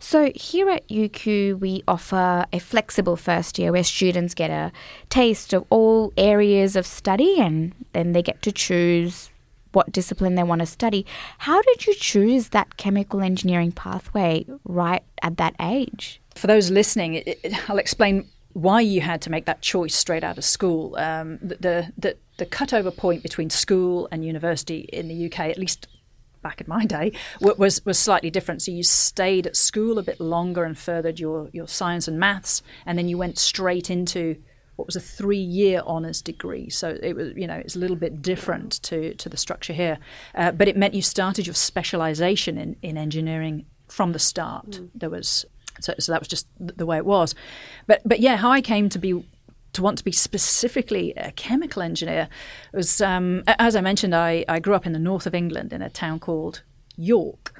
So, 0.00 0.32
here 0.34 0.68
at 0.70 0.88
UQ, 0.88 1.60
we 1.60 1.84
offer 1.86 2.46
a 2.52 2.58
flexible 2.58 3.14
first 3.14 3.60
year 3.60 3.70
where 3.70 3.84
students 3.84 4.34
get 4.34 4.50
a 4.50 4.72
taste 5.08 5.52
of 5.52 5.64
all 5.70 6.12
areas 6.16 6.74
of 6.74 6.88
study 6.88 7.38
and 7.38 7.72
then 7.92 8.10
they 8.10 8.22
get 8.22 8.42
to 8.42 8.50
choose 8.50 9.30
what 9.70 9.92
discipline 9.92 10.34
they 10.34 10.42
want 10.42 10.62
to 10.62 10.66
study. 10.66 11.06
How 11.38 11.62
did 11.62 11.86
you 11.86 11.94
choose 11.94 12.48
that 12.48 12.76
chemical 12.76 13.20
engineering 13.20 13.70
pathway 13.70 14.46
right 14.64 15.04
at 15.22 15.36
that 15.36 15.54
age? 15.60 16.20
For 16.34 16.46
those 16.46 16.70
listening, 16.70 17.14
it, 17.14 17.40
it, 17.42 17.70
I'll 17.70 17.78
explain 17.78 18.28
why 18.52 18.80
you 18.80 19.00
had 19.00 19.22
to 19.22 19.30
make 19.30 19.46
that 19.46 19.62
choice 19.62 19.94
straight 19.94 20.24
out 20.24 20.38
of 20.38 20.44
school. 20.44 20.96
Um, 20.96 21.38
the, 21.40 21.92
the, 21.96 22.16
the 22.38 22.46
cutover 22.46 22.94
point 22.94 23.22
between 23.22 23.50
school 23.50 24.08
and 24.10 24.24
university 24.24 24.80
in 24.92 25.08
the 25.08 25.26
UK, 25.26 25.40
at 25.40 25.58
least 25.58 25.86
back 26.42 26.60
in 26.60 26.66
my 26.68 26.84
day, 26.86 27.12
was 27.40 27.84
was 27.84 27.98
slightly 27.98 28.30
different. 28.30 28.62
So 28.62 28.72
you 28.72 28.82
stayed 28.82 29.46
at 29.46 29.56
school 29.56 29.98
a 29.98 30.02
bit 30.02 30.20
longer 30.20 30.64
and 30.64 30.76
furthered 30.76 31.20
your 31.20 31.50
your 31.52 31.68
science 31.68 32.08
and 32.08 32.18
maths, 32.18 32.62
and 32.86 32.98
then 32.98 33.08
you 33.08 33.18
went 33.18 33.38
straight 33.38 33.90
into 33.90 34.36
what 34.76 34.86
was 34.86 34.96
a 34.96 35.00
three 35.00 35.36
year 35.36 35.80
honours 35.80 36.22
degree. 36.22 36.70
So 36.70 36.96
it 37.02 37.14
was 37.14 37.34
you 37.36 37.46
know 37.46 37.56
it's 37.56 37.76
a 37.76 37.78
little 37.78 37.96
bit 37.96 38.22
different 38.22 38.82
to 38.84 39.14
to 39.14 39.28
the 39.28 39.36
structure 39.36 39.74
here, 39.74 39.98
uh, 40.34 40.52
but 40.52 40.66
it 40.68 40.76
meant 40.76 40.94
you 40.94 41.02
started 41.02 41.46
your 41.46 41.54
specialisation 41.54 42.58
in 42.58 42.76
in 42.82 42.96
engineering 42.96 43.66
from 43.88 44.12
the 44.12 44.18
start. 44.18 44.80
There 44.94 45.10
was 45.10 45.44
so, 45.80 45.94
so 45.98 46.12
that 46.12 46.20
was 46.20 46.28
just 46.28 46.46
the 46.58 46.86
way 46.86 46.96
it 46.96 47.06
was. 47.06 47.34
But 47.86 48.02
but 48.04 48.20
yeah, 48.20 48.36
how 48.36 48.50
I 48.50 48.60
came 48.60 48.88
to 48.90 48.98
be 48.98 49.24
to 49.72 49.82
want 49.82 49.98
to 49.98 50.04
be 50.04 50.12
specifically 50.12 51.12
a 51.16 51.32
chemical 51.32 51.82
engineer 51.82 52.28
was, 52.72 53.00
um, 53.00 53.42
as 53.46 53.76
I 53.76 53.80
mentioned, 53.80 54.14
I, 54.14 54.44
I 54.48 54.58
grew 54.58 54.74
up 54.74 54.86
in 54.86 54.92
the 54.92 54.98
north 54.98 55.26
of 55.26 55.34
England 55.34 55.72
in 55.72 55.80
a 55.82 55.90
town 55.90 56.18
called 56.18 56.62
York. 56.96 57.54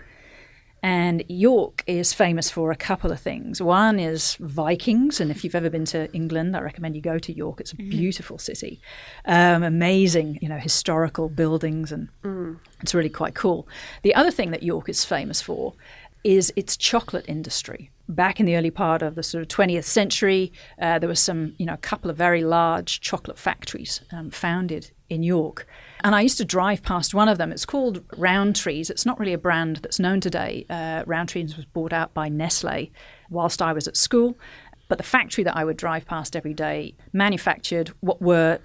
And 0.82 1.22
York 1.28 1.84
is 1.86 2.14
famous 2.14 2.50
for 2.50 2.70
a 2.70 2.76
couple 2.76 3.12
of 3.12 3.20
things. 3.20 3.60
One 3.60 4.00
is 4.00 4.36
Vikings, 4.40 5.20
and 5.20 5.30
if 5.30 5.44
you've 5.44 5.54
ever 5.54 5.68
been 5.68 5.84
to 5.86 6.10
England, 6.14 6.56
I 6.56 6.62
recommend 6.62 6.96
you 6.96 7.02
go 7.02 7.18
to 7.18 7.32
York. 7.34 7.60
It's 7.60 7.72
a 7.72 7.76
beautiful 7.76 8.38
city, 8.38 8.80
um, 9.26 9.62
amazing, 9.62 10.38
you 10.40 10.48
know, 10.48 10.56
historical 10.56 11.28
buildings, 11.28 11.92
and 11.92 12.08
it's 12.80 12.94
really 12.94 13.10
quite 13.10 13.34
cool. 13.34 13.68
The 14.02 14.14
other 14.14 14.30
thing 14.30 14.52
that 14.52 14.62
York 14.62 14.88
is 14.88 15.04
famous 15.04 15.42
for 15.42 15.74
is 16.24 16.52
its 16.56 16.76
chocolate 16.76 17.24
industry. 17.28 17.90
Back 18.08 18.40
in 18.40 18.46
the 18.46 18.56
early 18.56 18.70
part 18.70 19.02
of 19.02 19.14
the 19.14 19.22
sort 19.22 19.42
of 19.42 19.48
20th 19.48 19.84
century, 19.84 20.52
uh, 20.80 20.98
there 20.98 21.08
was 21.08 21.20
some, 21.20 21.54
you 21.58 21.66
know, 21.66 21.74
a 21.74 21.78
couple 21.78 22.10
of 22.10 22.16
very 22.16 22.42
large 22.42 23.00
chocolate 23.00 23.38
factories 23.38 24.00
um, 24.12 24.30
founded 24.30 24.90
in 25.08 25.22
York. 25.22 25.66
And 26.02 26.14
I 26.14 26.20
used 26.22 26.38
to 26.38 26.44
drive 26.44 26.82
past 26.82 27.14
one 27.14 27.28
of 27.28 27.38
them. 27.38 27.52
It's 27.52 27.66
called 27.66 28.06
Rowntrees. 28.08 28.90
It's 28.90 29.06
not 29.06 29.18
really 29.18 29.32
a 29.32 29.38
brand 29.38 29.76
that's 29.76 29.98
known 29.98 30.20
today. 30.20 30.66
Uh, 30.70 31.04
Rowntrees 31.04 31.56
was 31.56 31.66
bought 31.66 31.92
out 31.92 32.14
by 32.14 32.28
Nestle 32.28 32.90
whilst 33.28 33.62
I 33.62 33.72
was 33.72 33.86
at 33.86 33.96
school. 33.96 34.36
But 34.88 34.98
the 34.98 35.04
factory 35.04 35.44
that 35.44 35.56
I 35.56 35.64
would 35.64 35.76
drive 35.76 36.06
past 36.06 36.34
every 36.34 36.54
day 36.54 36.94
manufactured 37.12 37.92
what 38.00 38.20
were, 38.20 38.58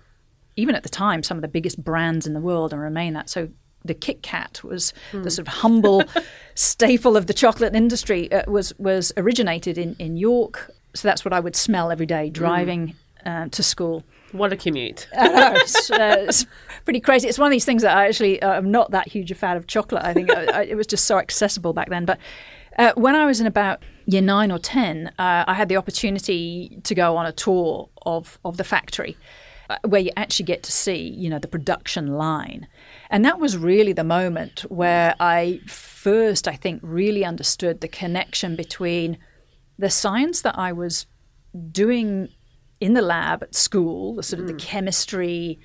even 0.55 0.73
at 0.73 0.83
the 0.83 0.89
time, 0.89 1.21
some 1.21 1.37
of 1.37 1.43
the 1.43 1.47
biggest 1.47 1.83
brands 1.83 2.25
in 2.25 2.33
the 2.33 2.39
world 2.39 2.73
and 2.73 2.81
remain 2.81 3.13
that. 3.13 3.29
So 3.29 3.49
the 3.85 3.93
Kit 3.93 4.21
Kat 4.21 4.61
was 4.63 4.93
the 5.11 5.29
sort 5.29 5.47
of 5.47 5.53
humble 5.53 6.03
staple 6.55 7.15
of 7.15 7.27
the 7.27 7.33
chocolate 7.33 7.75
industry. 7.75 8.31
Uh, 8.31 8.49
was 8.49 8.73
was 8.77 9.11
originated 9.17 9.77
in 9.77 9.95
in 9.99 10.17
York. 10.17 10.71
So 10.93 11.07
that's 11.07 11.25
what 11.25 11.33
I 11.33 11.41
would 11.41 11.55
smell 11.55 11.91
every 11.91 12.05
day 12.05 12.29
driving 12.29 12.95
uh, 13.25 13.47
to 13.49 13.63
school. 13.63 14.03
What 14.31 14.51
a 14.51 14.57
commute. 14.57 15.07
Know, 15.15 15.53
it's, 15.55 15.91
uh, 15.91 16.25
it's 16.27 16.45
pretty 16.83 16.99
crazy. 16.99 17.27
It's 17.27 17.39
one 17.39 17.47
of 17.47 17.51
these 17.51 17.65
things 17.65 17.81
that 17.81 17.95
I 17.95 18.07
actually 18.07 18.41
uh, 18.41 18.53
am 18.53 18.71
not 18.71 18.91
that 18.91 19.07
huge 19.07 19.31
a 19.31 19.35
fan 19.35 19.57
of 19.57 19.67
chocolate. 19.67 20.03
I 20.03 20.13
think 20.13 20.29
I, 20.29 20.45
I, 20.45 20.61
it 20.63 20.75
was 20.75 20.87
just 20.87 21.05
so 21.05 21.17
accessible 21.17 21.73
back 21.73 21.89
then. 21.89 22.05
But 22.05 22.19
uh, 22.77 22.93
when 22.95 23.15
I 23.15 23.25
was 23.25 23.39
in 23.39 23.47
about 23.47 23.81
year 24.05 24.21
nine 24.21 24.51
or 24.51 24.59
ten, 24.59 25.07
uh, 25.19 25.45
I 25.47 25.53
had 25.53 25.69
the 25.69 25.77
opportunity 25.77 26.79
to 26.83 26.95
go 26.95 27.17
on 27.17 27.25
a 27.25 27.31
tour 27.31 27.89
of 28.05 28.39
of 28.45 28.57
the 28.57 28.63
factory, 28.63 29.17
uh, 29.17 29.44
Uh, 29.69 29.77
where 29.85 30.01
you 30.01 30.11
actually 30.15 30.45
get 30.45 30.61
to 30.61 30.71
see, 30.71 31.09
you 31.09 31.29
know, 31.29 31.39
the 31.39 31.47
production 31.47 32.13
line, 32.13 32.67
and 33.09 33.25
that 33.25 33.39
was 33.39 33.57
really 33.57 33.93
the 33.93 34.03
moment 34.03 34.61
where 34.69 35.15
I 35.19 35.59
first, 35.65 36.47
I 36.47 36.55
think, 36.55 36.81
really 36.83 37.25
understood 37.25 37.81
the 37.81 37.87
connection 37.87 38.55
between 38.55 39.17
the 39.79 39.89
science 39.89 40.41
that 40.41 40.57
I 40.57 40.71
was 40.71 41.07
doing 41.71 42.29
in 42.79 42.93
the 42.93 43.01
lab 43.01 43.41
at 43.41 43.55
school, 43.55 44.15
the 44.15 44.23
sort 44.23 44.39
of 44.39 44.47
the 44.47 44.53
mm. 44.53 44.59
chemistry, 44.59 45.59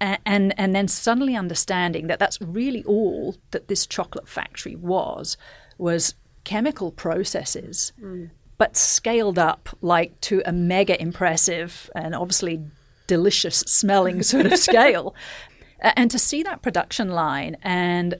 and, 0.00 0.18
and 0.26 0.54
and 0.58 0.74
then 0.74 0.88
suddenly 0.88 1.36
understanding 1.36 2.06
that 2.08 2.18
that's 2.18 2.40
really 2.40 2.84
all 2.84 3.36
that 3.52 3.68
this 3.68 3.86
chocolate 3.86 4.28
factory 4.28 4.76
was 4.76 5.36
was 5.78 6.14
chemical 6.44 6.90
processes 6.90 7.92
mm. 8.00 8.30
but 8.58 8.76
scaled 8.76 9.38
up 9.38 9.68
like 9.80 10.20
to 10.20 10.42
a 10.44 10.52
mega 10.52 11.00
impressive 11.00 11.90
and 11.94 12.14
obviously 12.14 12.62
delicious 13.06 13.58
smelling 13.60 14.22
sort 14.22 14.46
of 14.46 14.58
scale. 14.58 15.14
And 15.80 16.10
to 16.10 16.18
see 16.18 16.42
that 16.42 16.62
production 16.62 17.10
line 17.10 17.56
and 17.62 18.14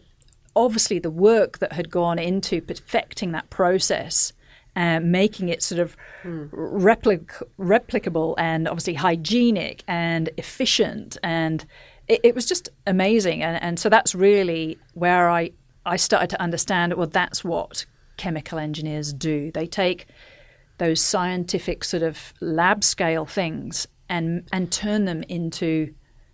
obviously 0.56 0.98
the 0.98 1.10
work 1.10 1.58
that 1.58 1.72
had 1.72 1.90
gone 1.90 2.18
into 2.18 2.60
perfecting 2.60 3.32
that 3.32 3.48
process 3.50 4.32
and 4.76 5.10
making 5.12 5.48
it 5.48 5.62
sort 5.62 5.80
of 5.80 5.96
mm. 6.22 6.48
replic- 6.50 7.42
replicable 7.58 8.34
and 8.38 8.68
obviously 8.68 8.94
hygienic 8.94 9.84
and 9.86 10.30
efficient 10.36 11.16
and 11.22 11.64
it, 12.08 12.20
it 12.22 12.34
was 12.34 12.46
just 12.46 12.68
amazing 12.86 13.42
and, 13.42 13.62
and 13.62 13.78
so 13.78 13.88
that's 13.88 14.14
really 14.14 14.76
where 14.94 15.30
I, 15.30 15.50
I 15.86 15.96
started 15.96 16.30
to 16.30 16.40
understand 16.40 16.94
well 16.94 17.06
that's 17.06 17.44
what 17.44 17.86
chemical 18.16 18.58
engineers 18.58 19.12
do 19.12 19.50
they 19.52 19.66
take 19.66 20.06
those 20.78 21.00
scientific 21.00 21.84
sort 21.84 22.02
of 22.02 22.32
lab 22.40 22.82
scale 22.82 23.26
things 23.26 23.86
and 24.08 24.48
and 24.52 24.70
turn 24.70 25.04
them 25.04 25.22
into 25.24 25.92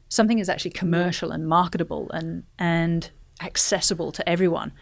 something 0.08 0.36
that's 0.36 0.48
actually 0.48 0.72
commercial 0.72 1.30
and 1.30 1.46
marketable 1.46 2.10
and 2.12 2.42
and 2.58 3.10
accessible 3.42 4.12
to 4.12 4.28
everyone 4.28 4.72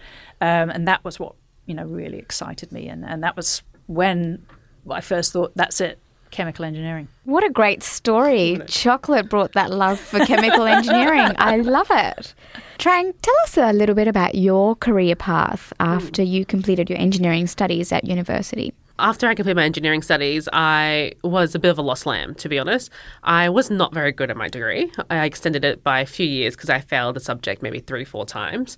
um, 0.40 0.70
and 0.70 0.86
that 0.86 1.04
was 1.04 1.18
what 1.18 1.34
you 1.68 1.74
know 1.74 1.84
really 1.84 2.18
excited 2.18 2.72
me, 2.72 2.88
and 2.88 3.04
and 3.04 3.22
that 3.22 3.36
was 3.36 3.62
when 3.86 4.44
I 4.90 5.00
first 5.00 5.32
thought 5.32 5.52
that's 5.54 5.80
it. 5.80 5.98
Chemical 6.30 6.66
engineering. 6.66 7.08
What 7.24 7.42
a 7.42 7.48
great 7.48 7.82
story. 7.82 8.60
Chocolate 8.66 9.30
brought 9.30 9.52
that 9.52 9.70
love 9.70 9.98
for 9.98 10.18
chemical 10.26 10.64
engineering. 10.66 11.32
I 11.38 11.56
love 11.56 11.86
it. 11.90 12.34
Trang, 12.78 13.14
tell 13.22 13.34
us 13.44 13.56
a 13.56 13.72
little 13.72 13.94
bit 13.94 14.08
about 14.08 14.34
your 14.34 14.76
career 14.76 15.16
path 15.16 15.72
after 15.80 16.22
you 16.22 16.44
completed 16.44 16.90
your 16.90 16.98
engineering 16.98 17.46
studies 17.46 17.92
at 17.92 18.04
university 18.04 18.74
after 18.98 19.26
I 19.26 19.34
completed 19.34 19.56
my 19.56 19.64
engineering 19.64 20.02
studies, 20.02 20.48
I 20.52 21.12
was 21.22 21.54
a 21.54 21.58
bit 21.58 21.70
of 21.70 21.78
a 21.78 21.82
lost 21.82 22.06
lamb, 22.06 22.34
to 22.36 22.48
be 22.48 22.58
honest. 22.58 22.90
I 23.22 23.48
was 23.48 23.70
not 23.70 23.94
very 23.94 24.12
good 24.12 24.30
at 24.30 24.36
my 24.36 24.48
degree. 24.48 24.90
I 25.10 25.24
extended 25.24 25.64
it 25.64 25.84
by 25.84 26.00
a 26.00 26.06
few 26.06 26.26
years 26.26 26.56
because 26.56 26.70
I 26.70 26.80
failed 26.80 27.16
the 27.16 27.20
subject 27.20 27.62
maybe 27.62 27.80
three, 27.80 28.04
four 28.04 28.26
times. 28.26 28.76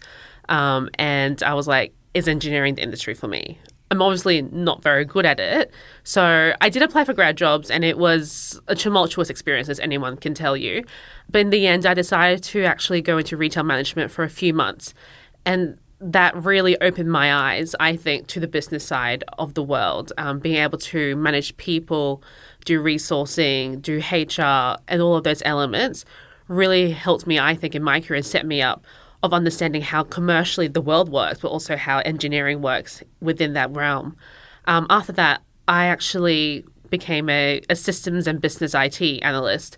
Um, 0.48 0.90
and 0.94 1.42
I 1.42 1.54
was 1.54 1.66
like, 1.66 1.94
is 2.14 2.28
engineering 2.28 2.74
the 2.74 2.82
industry 2.82 3.14
for 3.14 3.28
me? 3.28 3.58
I'm 3.90 4.02
obviously 4.02 4.42
not 4.42 4.82
very 4.82 5.04
good 5.04 5.26
at 5.26 5.40
it. 5.40 5.72
So 6.04 6.52
I 6.60 6.68
did 6.68 6.82
apply 6.82 7.04
for 7.04 7.12
grad 7.12 7.36
jobs 7.36 7.70
and 7.70 7.84
it 7.84 7.98
was 7.98 8.60
a 8.68 8.76
tumultuous 8.76 9.30
experience, 9.30 9.68
as 9.68 9.80
anyone 9.80 10.16
can 10.16 10.32
tell 10.32 10.56
you. 10.56 10.84
But 11.28 11.40
in 11.40 11.50
the 11.50 11.66
end, 11.66 11.86
I 11.86 11.94
decided 11.94 12.44
to 12.44 12.62
actually 12.62 13.02
go 13.02 13.18
into 13.18 13.36
retail 13.36 13.64
management 13.64 14.12
for 14.12 14.22
a 14.22 14.30
few 14.30 14.54
months. 14.54 14.94
And 15.44 15.78
that 16.00 16.34
really 16.34 16.80
opened 16.80 17.12
my 17.12 17.32
eyes, 17.32 17.74
I 17.78 17.94
think, 17.96 18.26
to 18.28 18.40
the 18.40 18.48
business 18.48 18.84
side 18.84 19.22
of 19.38 19.54
the 19.54 19.62
world. 19.62 20.12
Um, 20.16 20.38
being 20.38 20.56
able 20.56 20.78
to 20.78 21.14
manage 21.16 21.56
people, 21.58 22.22
do 22.64 22.82
resourcing, 22.82 23.82
do 23.82 23.98
HR, 23.98 24.78
and 24.88 25.02
all 25.02 25.16
of 25.16 25.24
those 25.24 25.42
elements 25.44 26.04
really 26.48 26.90
helped 26.90 27.26
me, 27.26 27.38
I 27.38 27.54
think, 27.54 27.74
in 27.74 27.82
my 27.82 28.00
career 28.00 28.16
and 28.16 28.26
set 28.26 28.46
me 28.46 28.62
up 28.62 28.84
of 29.22 29.34
understanding 29.34 29.82
how 29.82 30.02
commercially 30.02 30.66
the 30.66 30.80
world 30.80 31.10
works, 31.10 31.40
but 31.40 31.48
also 31.48 31.76
how 31.76 31.98
engineering 31.98 32.62
works 32.62 33.02
within 33.20 33.52
that 33.52 33.70
realm. 33.70 34.16
Um, 34.64 34.86
after 34.88 35.12
that, 35.12 35.42
I 35.68 35.86
actually 35.86 36.64
became 36.88 37.28
a, 37.28 37.60
a 37.68 37.76
systems 37.76 38.26
and 38.26 38.40
business 38.40 38.74
IT 38.74 39.00
analyst 39.22 39.76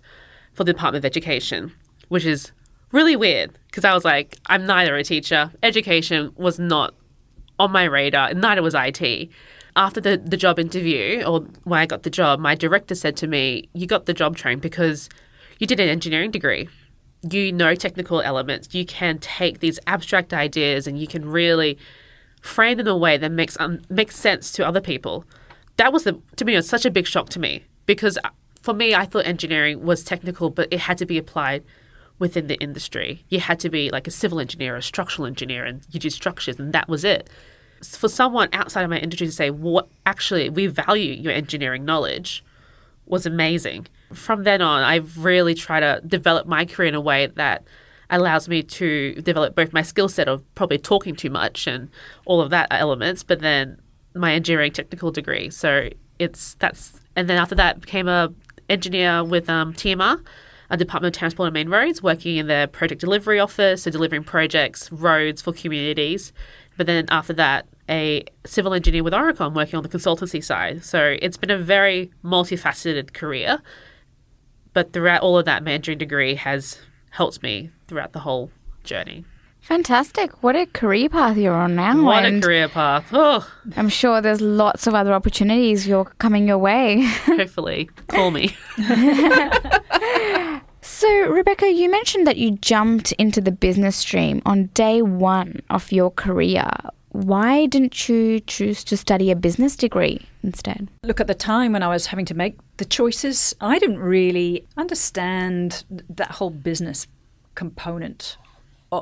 for 0.53 0.63
the 0.63 0.73
Department 0.73 1.03
of 1.03 1.05
Education, 1.05 1.73
which 2.07 2.25
is 2.25 2.51
really 2.93 3.15
weird 3.17 3.51
because 3.67 3.83
I 3.83 3.93
was 3.93 4.05
like, 4.05 4.37
I'm 4.45 4.65
neither 4.65 4.95
a 4.95 5.03
teacher. 5.03 5.51
Education 5.61 6.31
was 6.35 6.59
not 6.59 6.93
on 7.59 7.71
my 7.71 7.83
radar, 7.83 8.33
neither 8.33 8.61
was 8.61 8.75
IT. 8.75 9.29
After 9.75 9.99
the, 9.99 10.17
the 10.17 10.37
job 10.37 10.59
interview, 10.59 11.23
or 11.23 11.41
when 11.63 11.79
I 11.79 11.85
got 11.85 12.03
the 12.03 12.09
job, 12.09 12.39
my 12.39 12.53
director 12.55 12.95
said 12.95 13.17
to 13.17 13.27
me, 13.27 13.67
You 13.73 13.87
got 13.87 14.05
the 14.05 14.13
job 14.13 14.37
Trang 14.37 14.61
because 14.61 15.09
you 15.57 15.65
did 15.67 15.79
an 15.79 15.89
engineering 15.89 16.31
degree 16.31 16.69
you 17.31 17.51
know 17.51 17.75
technical 17.75 18.21
elements, 18.21 18.73
you 18.73 18.85
can 18.85 19.17
take 19.19 19.59
these 19.59 19.79
abstract 19.87 20.33
ideas 20.33 20.87
and 20.87 20.99
you 20.99 21.07
can 21.07 21.25
really 21.29 21.77
frame 22.41 22.77
them 22.77 22.87
in 22.87 22.93
a 22.93 22.97
way 22.97 23.17
that 23.17 23.31
makes 23.31 23.57
um, 23.59 23.81
makes 23.89 24.15
sense 24.15 24.51
to 24.53 24.67
other 24.67 24.81
people. 24.81 25.25
That 25.77 25.93
was 25.93 26.03
the 26.03 26.19
to 26.35 26.45
me 26.45 26.55
was 26.55 26.67
such 26.67 26.85
a 26.85 26.91
big 26.91 27.07
shock 27.07 27.29
to 27.29 27.39
me 27.39 27.63
because 27.85 28.17
uh, 28.23 28.29
for 28.61 28.73
me 28.73 28.93
I 28.93 29.05
thought 29.05 29.25
engineering 29.25 29.83
was 29.83 30.03
technical, 30.03 30.49
but 30.49 30.67
it 30.71 30.81
had 30.81 30.97
to 30.97 31.05
be 31.05 31.17
applied 31.17 31.63
within 32.19 32.47
the 32.47 32.55
industry. 32.55 33.25
You 33.29 33.39
had 33.39 33.59
to 33.61 33.69
be 33.69 33.89
like 33.89 34.07
a 34.07 34.11
civil 34.11 34.39
engineer, 34.39 34.75
a 34.75 34.81
structural 34.81 35.25
engineer, 35.25 35.65
and 35.65 35.81
you 35.91 35.99
do 35.99 36.09
structures, 36.09 36.59
and 36.59 36.73
that 36.73 36.87
was 36.87 37.03
it. 37.03 37.29
For 37.83 38.07
someone 38.07 38.49
outside 38.53 38.83
of 38.83 38.89
my 38.89 38.99
industry 38.99 39.27
to 39.27 39.33
say, 39.33 39.49
"What 39.49 39.87
actually 40.05 40.49
we 40.49 40.67
value 40.67 41.13
your 41.13 41.33
engineering 41.33 41.85
knowledge," 41.85 42.43
was 43.05 43.25
amazing 43.25 43.87
from 44.13 44.43
then 44.43 44.61
on, 44.61 44.83
I've 44.83 45.23
really 45.23 45.55
tried 45.55 45.81
to 45.81 46.01
develop 46.05 46.47
my 46.47 46.65
career 46.65 46.89
in 46.89 46.95
a 46.95 47.01
way 47.01 47.27
that 47.27 47.63
allows 48.09 48.47
me 48.47 48.61
to 48.61 49.15
develop 49.21 49.55
both 49.55 49.73
my 49.73 49.81
skill 49.81 50.07
set 50.07 50.27
of 50.27 50.43
probably 50.55 50.77
talking 50.77 51.15
too 51.15 51.29
much 51.29 51.67
and 51.67 51.89
all 52.25 52.41
of 52.41 52.49
that 52.51 52.67
elements, 52.71 53.23
but 53.23 53.39
then 53.39 53.79
my 54.13 54.33
engineering 54.33 54.71
technical 54.71 55.11
degree. 55.11 55.49
So 55.49 55.89
it's 56.19 56.53
that's 56.55 56.99
and 57.15 57.29
then 57.29 57.37
after 57.37 57.55
that 57.55 57.81
became 57.81 58.07
a 58.07 58.31
engineer 58.69 59.23
with 59.23 59.49
um, 59.49 59.73
TMR, 59.73 60.23
a 60.73 60.77
Department 60.77 61.15
of 61.15 61.19
Transport 61.19 61.47
and 61.47 61.53
Main 61.53 61.69
Roads, 61.69 62.03
working 62.03 62.37
in 62.37 62.47
the 62.47 62.69
project 62.73 62.99
delivery 62.99 63.39
office, 63.39 63.83
so 63.83 63.91
delivering 63.91 64.23
projects, 64.23 64.91
roads 64.91 65.41
for 65.41 65.53
communities. 65.53 66.33
But 66.75 66.87
then 66.87 67.05
after 67.09 67.33
that, 67.33 67.67
a 67.87 68.25
civil 68.45 68.73
engineer 68.73 69.03
with 69.03 69.13
Aurecon, 69.13 69.53
working 69.53 69.77
on 69.77 69.83
the 69.83 69.89
consultancy 69.89 70.43
side. 70.43 70.83
So 70.83 71.15
it's 71.21 71.37
been 71.37 71.51
a 71.51 71.57
very 71.57 72.11
multifaceted 72.23 73.13
career 73.13 73.61
but 74.73 74.91
throughout 74.91 75.21
all 75.21 75.37
of 75.37 75.45
that, 75.45 75.63
Mandarin 75.63 75.97
degree 75.97 76.35
has 76.35 76.79
helped 77.11 77.43
me 77.43 77.69
throughout 77.87 78.13
the 78.13 78.19
whole 78.19 78.51
journey. 78.83 79.25
Fantastic. 79.63 80.43
What 80.43 80.55
a 80.57 80.65
career 80.65 81.07
path 81.07 81.37
you're 81.37 81.53
on 81.53 81.75
now. 81.75 82.03
What 82.03 82.25
a 82.25 82.39
career 82.39 82.67
path. 82.67 83.07
Oh. 83.13 83.49
I'm 83.77 83.87
sure 83.87 84.19
there's 84.19 84.41
lots 84.41 84.87
of 84.87 84.93
other 84.93 85.13
opportunities 85.13 85.87
you're 85.87 86.05
coming 86.05 86.47
your 86.47 86.57
way. 86.57 87.01
Hopefully. 87.25 87.89
Call 88.09 88.31
me. 88.31 88.55
so, 90.81 91.09
Rebecca, 91.29 91.71
you 91.71 91.89
mentioned 91.89 92.27
that 92.27 92.35
you 92.35 92.57
jumped 92.57 93.13
into 93.13 93.39
the 93.39 93.51
business 93.51 93.95
stream 93.95 94.41
on 94.45 94.65
day 94.73 95.01
one 95.01 95.61
of 95.69 95.91
your 95.93 96.11
career 96.11 96.69
why 97.13 97.67
didn't 97.67 98.09
you 98.09 98.39
choose 98.39 98.83
to 98.83 98.97
study 98.97 99.29
a 99.29 99.35
business 99.35 99.75
degree 99.75 100.19
instead? 100.41 100.89
Look, 101.03 101.19
at 101.19 101.27
the 101.27 101.35
time 101.35 101.73
when 101.73 101.83
I 101.83 101.87
was 101.87 102.07
having 102.07 102.25
to 102.25 102.33
make 102.33 102.57
the 102.77 102.85
choices, 102.85 103.55
I 103.61 103.77
didn't 103.77 103.99
really 103.99 104.65
understand 104.77 105.85
that 106.09 106.31
whole 106.31 106.49
business 106.49 107.05
component 107.53 108.37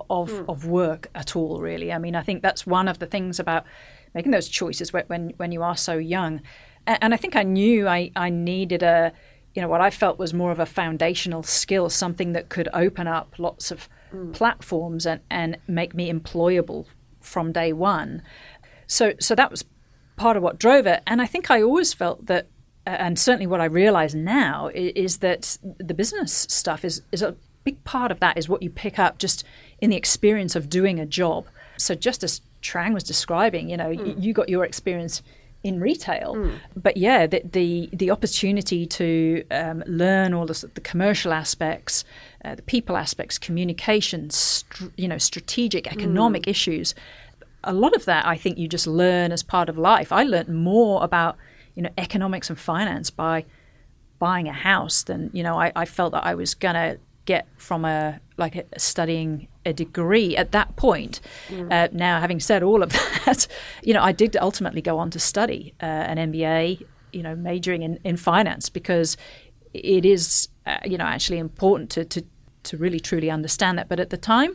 of, 0.09 0.29
mm. 0.31 0.45
of 0.49 0.65
work 0.65 1.07
at 1.15 1.35
all, 1.35 1.61
really. 1.61 1.91
I 1.91 1.97
mean, 1.97 2.15
I 2.15 2.21
think 2.21 2.41
that's 2.41 2.65
one 2.65 2.87
of 2.87 2.99
the 2.99 3.05
things 3.05 3.39
about 3.39 3.65
making 4.13 4.31
those 4.31 4.49
choices 4.49 4.91
when, 4.93 5.33
when 5.37 5.51
you 5.51 5.63
are 5.63 5.77
so 5.77 5.97
young. 5.97 6.41
And 6.85 7.13
I 7.13 7.17
think 7.17 7.35
I 7.35 7.43
knew 7.43 7.87
I, 7.87 8.11
I 8.15 8.29
needed 8.29 8.83
a, 8.83 9.13
you 9.53 9.61
know, 9.61 9.67
what 9.67 9.81
I 9.81 9.89
felt 9.89 10.17
was 10.17 10.33
more 10.33 10.51
of 10.51 10.59
a 10.59 10.65
foundational 10.65 11.43
skill, 11.43 11.89
something 11.89 12.33
that 12.33 12.49
could 12.49 12.67
open 12.73 13.07
up 13.07 13.35
lots 13.37 13.71
of 13.71 13.87
mm. 14.13 14.33
platforms 14.33 15.05
and, 15.05 15.21
and 15.29 15.57
make 15.67 15.93
me 15.93 16.11
employable 16.11 16.85
from 17.19 17.51
day 17.51 17.71
one. 17.71 18.23
So, 18.87 19.13
so 19.19 19.35
that 19.35 19.51
was 19.51 19.63
part 20.15 20.37
of 20.37 20.43
what 20.43 20.59
drove 20.59 20.87
it. 20.87 21.03
And 21.05 21.21
I 21.21 21.27
think 21.27 21.51
I 21.51 21.61
always 21.61 21.93
felt 21.93 22.25
that, 22.25 22.47
and 22.85 23.17
certainly 23.19 23.47
what 23.47 23.61
I 23.61 23.65
realize 23.65 24.15
now 24.15 24.69
is, 24.73 24.91
is 24.95 25.17
that 25.19 25.57
the 25.77 25.93
business 25.93 26.47
stuff 26.49 26.83
is, 26.83 27.01
is 27.11 27.21
a 27.21 27.35
big 27.63 27.83
part 27.83 28.11
of 28.11 28.19
that 28.19 28.37
is 28.37 28.49
what 28.49 28.63
you 28.63 28.69
pick 28.69 28.99
up 28.99 29.17
just 29.17 29.43
in 29.79 29.89
the 29.89 29.95
experience 29.95 30.55
of 30.55 30.69
doing 30.69 30.99
a 30.99 31.05
job. 31.05 31.47
So 31.77 31.95
just 31.95 32.23
as 32.23 32.41
Trang 32.61 32.93
was 32.93 33.03
describing, 33.03 33.69
you 33.69 33.77
know, 33.77 33.89
mm. 33.89 34.21
you 34.21 34.33
got 34.33 34.49
your 34.49 34.63
experience 34.63 35.21
in 35.63 35.79
retail. 35.79 36.35
Mm. 36.35 36.55
But 36.75 36.97
yeah, 36.97 37.27
the, 37.27 37.41
the, 37.43 37.89
the 37.93 38.11
opportunity 38.11 38.85
to 38.85 39.43
um, 39.51 39.83
learn 39.85 40.33
all 40.33 40.45
the, 40.45 40.69
the 40.73 40.81
commercial 40.81 41.33
aspects, 41.33 42.03
uh, 42.43 42.55
the 42.55 42.61
people 42.63 42.97
aspects, 42.97 43.37
communication, 43.37 44.29
str- 44.29 44.87
you 44.97 45.07
know, 45.07 45.17
strategic, 45.17 45.91
economic 45.91 46.43
mm. 46.43 46.49
issues. 46.49 46.95
A 47.63 47.73
lot 47.73 47.95
of 47.95 48.05
that, 48.05 48.25
I 48.25 48.37
think, 48.37 48.57
you 48.57 48.67
just 48.67 48.87
learn 48.87 49.31
as 49.31 49.43
part 49.43 49.69
of 49.69 49.77
life. 49.77 50.11
I 50.11 50.23
learned 50.23 50.49
more 50.49 51.03
about 51.03 51.37
you 51.75 51.83
know 51.83 51.89
economics 51.97 52.49
and 52.49 52.59
finance 52.59 53.09
by 53.09 53.45
buying 54.19 54.47
a 54.47 54.53
house 54.53 55.03
than 55.03 55.29
you 55.33 55.43
know 55.43 55.59
I, 55.59 55.71
I 55.75 55.85
felt 55.85 56.11
that 56.11 56.25
I 56.25 56.35
was 56.35 56.53
gonna 56.53 56.97
get 57.33 57.47
from 57.57 57.85
a 57.85 58.19
like 58.37 58.55
a, 58.55 58.63
studying 58.79 59.47
a 59.65 59.73
degree 59.73 60.35
at 60.35 60.51
that 60.51 60.75
point. 60.75 61.21
Mm. 61.49 61.71
Uh, 61.71 61.87
now, 61.91 62.19
having 62.19 62.39
said 62.39 62.63
all 62.63 62.81
of 62.83 62.89
that, 63.25 63.47
you 63.83 63.93
know, 63.93 64.03
I 64.09 64.11
did 64.11 64.35
ultimately 64.37 64.81
go 64.81 64.97
on 64.97 65.09
to 65.11 65.19
study 65.19 65.73
uh, 65.81 66.11
an 66.11 66.17
MBA, 66.31 66.85
you 67.13 67.23
know, 67.23 67.35
majoring 67.35 67.83
in, 67.83 67.99
in 68.03 68.17
finance 68.17 68.69
because 68.69 69.17
it 69.73 70.05
is, 70.05 70.49
uh, 70.65 70.79
you 70.91 70.97
know, 70.97 71.05
actually 71.05 71.39
important 71.39 71.89
to, 71.91 72.05
to 72.05 72.23
to 72.63 72.77
really 72.77 72.99
truly 72.99 73.29
understand 73.31 73.77
that. 73.77 73.87
But 73.89 73.99
at 73.99 74.09
the 74.09 74.17
time, 74.17 74.51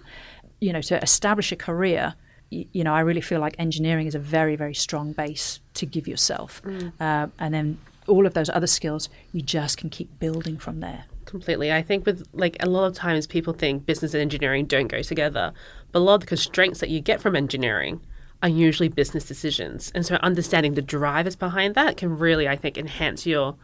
you 0.60 0.72
know, 0.72 0.82
to 0.82 1.02
establish 1.02 1.52
a 1.52 1.56
career 1.56 2.14
y- 2.52 2.66
you 2.72 2.84
know, 2.84 2.94
I 2.94 3.00
really 3.00 3.20
feel 3.30 3.40
like 3.40 3.54
engineering 3.58 4.06
is 4.06 4.14
a 4.14 4.24
very, 4.36 4.56
very 4.56 4.74
strong 4.74 5.12
base 5.12 5.60
to 5.74 5.86
give 5.86 6.06
yourself. 6.08 6.62
Uh, 7.00 7.26
and 7.38 7.52
then 7.54 7.78
all 8.06 8.26
of 8.26 8.34
those 8.34 8.50
other 8.50 8.66
skills, 8.66 9.08
you 9.32 9.42
just 9.42 9.78
can 9.78 9.90
keep 9.90 10.08
building 10.18 10.56
from 10.58 10.80
there. 10.80 11.04
Completely. 11.26 11.72
I 11.72 11.82
think 11.82 12.06
with 12.06 12.26
like 12.32 12.56
a 12.60 12.66
lot 12.66 12.86
of 12.86 12.94
times 12.94 13.26
people 13.26 13.52
think 13.52 13.84
business 13.84 14.14
and 14.14 14.20
engineering 14.22 14.64
don't 14.64 14.86
go 14.86 15.02
together, 15.02 15.52
but 15.92 15.98
a 15.98 16.00
lot 16.00 16.14
of 16.14 16.20
the 16.20 16.26
constraints 16.26 16.80
that 16.80 16.88
you 16.88 17.00
get 17.00 17.20
from 17.20 17.36
engineering 17.36 18.00
are 18.42 18.48
usually 18.48 18.88
business 18.88 19.24
decisions. 19.26 19.90
And 19.94 20.06
so 20.06 20.16
understanding 20.16 20.74
the 20.74 20.82
drivers 20.82 21.36
behind 21.36 21.74
that 21.74 21.96
can 21.96 22.16
really, 22.16 22.48
I 22.48 22.56
think, 22.56 22.78
enhance 22.78 23.26
your 23.26 23.56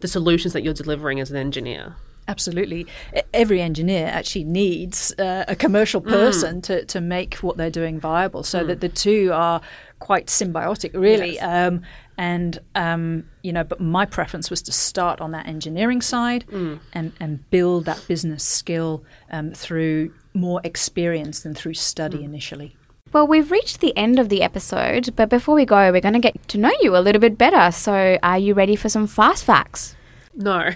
the 0.00 0.08
solutions 0.08 0.52
that 0.52 0.62
you're 0.62 0.74
delivering 0.74 1.18
as 1.20 1.30
an 1.30 1.38
engineer. 1.38 1.96
Absolutely. 2.28 2.86
Every 3.32 3.62
engineer 3.62 4.08
actually 4.08 4.44
needs 4.44 5.12
uh, 5.18 5.44
a 5.48 5.54
commercial 5.54 6.00
person 6.00 6.60
to, 6.62 6.84
to 6.86 7.00
make 7.00 7.36
what 7.36 7.56
they're 7.56 7.70
doing 7.70 8.00
viable 8.00 8.42
so 8.42 8.64
that 8.64 8.80
the 8.80 8.88
two 8.88 9.30
are 9.32 9.60
quite 10.00 10.26
symbiotic, 10.26 10.92
really. 10.92 11.38
Um, 11.40 11.82
and, 12.18 12.58
um, 12.74 13.24
you 13.42 13.52
know, 13.52 13.64
but 13.64 13.80
my 13.80 14.06
preference 14.06 14.50
was 14.50 14.62
to 14.62 14.72
start 14.72 15.20
on 15.20 15.32
that 15.32 15.46
engineering 15.46 16.00
side 16.00 16.44
and, 16.92 17.12
and 17.20 17.50
build 17.50 17.84
that 17.84 18.02
business 18.08 18.42
skill 18.44 19.04
um, 19.30 19.52
through 19.52 20.12
more 20.34 20.60
experience 20.64 21.40
than 21.40 21.54
through 21.54 21.74
study 21.74 22.24
initially. 22.24 22.76
Well, 23.12 23.26
we've 23.26 23.50
reached 23.50 23.80
the 23.80 23.96
end 23.96 24.18
of 24.18 24.28
the 24.28 24.42
episode, 24.42 25.14
but 25.16 25.28
before 25.28 25.54
we 25.54 25.64
go, 25.64 25.92
we're 25.92 26.00
going 26.00 26.14
to 26.14 26.20
get 26.20 26.48
to 26.48 26.58
know 26.58 26.72
you 26.80 26.96
a 26.96 26.98
little 26.98 27.20
bit 27.20 27.38
better. 27.38 27.70
So, 27.70 28.18
are 28.22 28.38
you 28.38 28.52
ready 28.52 28.76
for 28.76 28.88
some 28.88 29.06
fast 29.06 29.44
facts? 29.44 29.94
No. 30.34 30.70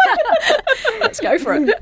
Let's 1.00 1.20
go 1.20 1.38
for 1.38 1.54
it. 1.54 1.74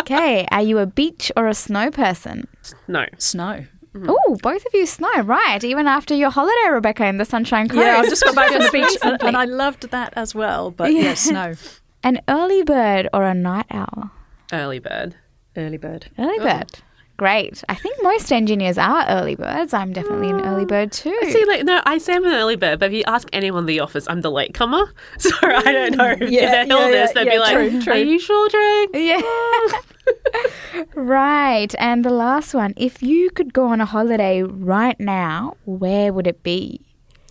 Okay, 0.00 0.46
are 0.50 0.62
you 0.62 0.78
a 0.78 0.86
beach 0.86 1.30
or 1.36 1.46
a 1.46 1.54
snow 1.54 1.90
person? 1.90 2.48
no. 2.88 3.06
Snow. 3.18 3.66
Oh, 3.94 4.38
both 4.42 4.64
of 4.64 4.72
you 4.74 4.86
snow, 4.86 5.20
right? 5.22 5.62
Even 5.62 5.86
after 5.86 6.14
your 6.14 6.30
holiday, 6.30 6.70
Rebecca, 6.70 7.04
in 7.06 7.18
the 7.18 7.24
Sunshine 7.24 7.68
Coast. 7.68 7.80
Yeah, 7.82 7.98
I've 7.98 8.08
just 8.08 8.24
got 8.24 8.34
back 8.34 8.50
from 8.50 8.62
the 8.62 8.70
beach 8.72 8.96
and, 9.02 9.22
and 9.22 9.36
I 9.36 9.44
loved 9.44 9.90
that 9.90 10.12
as 10.16 10.34
well. 10.34 10.70
But 10.70 10.92
yeah, 10.92 11.14
snow. 11.14 11.54
An 12.02 12.20
early 12.28 12.62
bird 12.62 13.08
or 13.12 13.24
a 13.24 13.34
night 13.34 13.66
owl? 13.70 14.10
Early 14.52 14.78
bird. 14.78 15.14
Early 15.56 15.76
bird. 15.76 16.06
Early 16.18 16.38
bird. 16.38 16.70
Great. 17.18 17.62
I 17.68 17.74
think 17.74 18.02
most 18.02 18.32
engineers 18.32 18.78
are 18.78 19.06
early 19.08 19.34
birds. 19.34 19.74
I'm 19.74 19.92
definitely 19.92 20.30
an 20.30 20.40
early 20.40 20.64
bird 20.64 20.88
ah. 20.92 20.96
too. 20.96 21.18
See, 21.30 21.44
like, 21.44 21.64
no, 21.64 21.80
I 21.84 21.98
say 21.98 22.14
I'm 22.14 22.24
an 22.24 22.32
early 22.32 22.56
bird, 22.56 22.80
but 22.80 22.86
if 22.86 22.96
you 22.96 23.04
ask 23.06 23.28
anyone 23.32 23.62
in 23.62 23.66
the 23.66 23.80
office, 23.80 24.06
I'm 24.08 24.22
the 24.22 24.30
late 24.30 24.54
comer. 24.54 24.92
So 25.18 25.30
I 25.42 25.72
don't 25.72 25.94
mm. 25.94 25.98
know. 25.98 26.26
If 26.26 26.30
Yeah, 26.30 26.50
they 26.50 26.68
know 26.68 26.86
yeah, 26.86 26.90
this, 26.90 27.12
yeah, 27.14 27.24
they'd 27.24 27.30
be 27.30 27.38
like, 27.38 27.54
true, 27.54 27.82
true. 27.82 27.92
Are 27.92 27.96
you 27.96 28.18
sure, 28.18 28.48
Drake? 28.48 28.90
Yeah. 28.94 30.82
right. 30.94 31.72
And 31.78 32.04
the 32.04 32.10
last 32.10 32.54
one. 32.54 32.74
If 32.76 33.02
you 33.02 33.30
could 33.30 33.52
go 33.52 33.66
on 33.66 33.80
a 33.80 33.84
holiday 33.84 34.42
right 34.42 34.98
now, 34.98 35.56
where 35.64 36.12
would 36.12 36.26
it 36.26 36.42
be? 36.42 36.80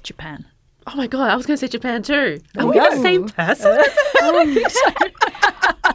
Japan. 0.03 0.45
Oh 0.87 0.95
my 0.95 1.07
God, 1.07 1.29
I 1.29 1.35
was 1.35 1.45
going 1.45 1.57
to 1.57 1.59
say 1.59 1.67
Japan 1.67 2.01
too. 2.01 2.39
Are 2.57 2.65
we 2.65 2.75
go. 2.75 2.89
the 2.89 3.01
same 3.01 3.27
person? 3.29 3.83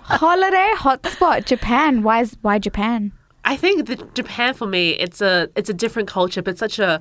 Holiday 0.02 0.72
hotspot, 0.76 1.44
Japan. 1.44 2.02
Why 2.02 2.20
is 2.20 2.36
why 2.42 2.58
Japan? 2.58 3.12
I 3.46 3.56
think 3.56 3.86
that 3.86 4.14
Japan 4.14 4.52
for 4.54 4.66
me, 4.66 4.90
it's 4.90 5.20
a 5.22 5.48
it's 5.56 5.70
a 5.70 5.74
different 5.74 6.08
culture, 6.08 6.42
but 6.42 6.58
such 6.58 6.78
a 6.78 7.00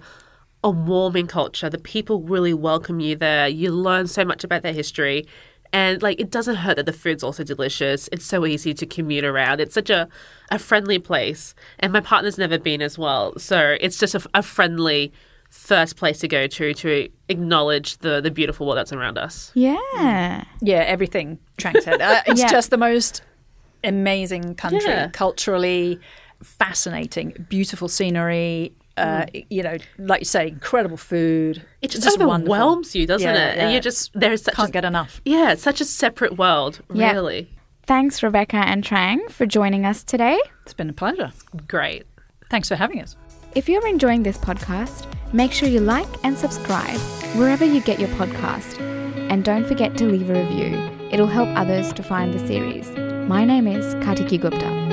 a 0.64 0.70
warming 0.70 1.28
culture. 1.28 1.70
The 1.70 1.78
people 1.78 2.22
really 2.22 2.54
welcome 2.54 3.00
you 3.00 3.16
there. 3.16 3.48
You 3.48 3.72
learn 3.72 4.08
so 4.08 4.24
much 4.24 4.44
about 4.44 4.64
their 4.64 4.74
history. 4.74 5.26
And 5.74 6.02
like 6.02 6.20
it 6.22 6.32
doesn't 6.32 6.56
hurt 6.56 6.78
that 6.78 6.86
the 6.86 6.94
food's 6.94 7.24
also 7.24 7.44
delicious. 7.44 8.08
It's 8.12 8.24
so 8.26 8.46
easy 8.46 8.74
to 8.76 8.86
commute 8.86 9.26
around. 9.26 9.60
It's 9.60 9.74
such 9.74 9.90
a, 9.90 10.08
a 10.52 10.58
friendly 10.58 11.00
place. 11.00 11.54
And 11.80 11.92
my 11.92 12.00
partner's 12.00 12.38
never 12.38 12.58
been 12.58 12.82
as 12.82 12.98
well. 12.98 13.38
So 13.38 13.76
it's 13.82 13.98
just 14.00 14.16
a, 14.16 14.26
a 14.34 14.42
friendly 14.42 15.12
first 15.50 15.98
place 15.98 16.20
to 16.20 16.28
go 16.28 16.48
to 16.48 16.74
to 16.74 17.10
acknowledge 17.30 17.98
the, 17.98 18.22
the 18.22 18.32
beautiful 18.32 18.66
world 18.68 18.78
that's 18.78 18.94
around 18.94 19.18
us. 19.18 19.52
Yeah. 19.56 20.44
Yeah, 20.62 20.78
everything 20.80 21.40
Trang 21.58 21.82
said. 21.82 22.02
Uh, 22.02 22.22
it's 22.28 22.40
Yeah. 22.46 22.50
just 22.50 22.70
the 22.70 22.78
most 22.78 23.22
amazing 23.84 24.56
country, 24.56 24.82
Yeah. 24.90 25.10
culturally 25.10 26.00
fascinating, 26.46 27.46
beautiful 27.50 27.88
scenery. 27.88 28.72
Uh, 28.98 29.26
Mm. 29.26 29.46
You 29.50 29.64
know, 29.64 29.78
like 29.98 30.22
you 30.22 30.26
say, 30.26 30.48
incredible 30.48 30.96
food. 30.96 31.62
It 31.82 31.92
just, 31.92 32.06
wonderful. 32.06 32.32
overwhelms 32.34 32.96
you, 32.96 33.06
doesn't 33.06 33.28
Yeah, 33.28 33.50
it? 33.50 33.58
And 33.58 33.70
yeah. 33.70 33.76
you 33.76 33.82
just 33.82 34.12
there's 34.14 34.44
such 34.44 34.56
Can't 34.56 34.70
a, 34.70 34.72
get 34.72 34.86
enough. 34.86 35.20
yeah, 35.26 35.52
it's 35.52 35.62
such 35.64 35.82
a 35.82 35.86
separate 35.86 36.38
world, 36.38 36.80
really. 36.88 37.50
Thanks, 37.86 38.24
Rebecca 38.24 38.56
and 38.56 38.84
Trang, 38.86 39.30
for 39.30 39.46
joining 39.46 39.86
us 39.86 40.02
today. 40.04 40.40
It's 40.64 40.74
been 40.74 40.90
a 40.90 40.94
pleasure. 40.94 41.34
Great. 41.68 42.06
Thanks 42.50 42.70
for 42.70 42.76
having 42.78 43.02
us. 43.02 43.18
If 43.54 43.68
you're 43.68 43.86
enjoying 43.86 44.24
this 44.24 44.38
podcast, 44.38 45.06
make 45.34 45.52
sure 45.52 45.68
you 45.68 45.82
like 45.82 46.08
and 46.24 46.38
subscribe 46.38 46.98
wherever 47.36 47.66
you 47.66 47.82
get 47.82 48.00
your 48.00 48.10
podcast. 48.10 48.80
And 49.30 49.44
don't 49.44 49.66
forget 49.68 49.98
to 49.98 50.06
leave 50.06 50.30
a 50.30 50.34
review, 50.42 50.78
it'll 51.12 51.28
help 51.28 51.50
others 51.58 51.92
to 51.94 52.02
find 52.04 52.34
the 52.34 52.48
series. 52.48 52.90
My 53.28 53.44
name 53.44 53.68
is 53.68 53.94
Kartiki 53.96 54.40
Gupta. 54.40 54.85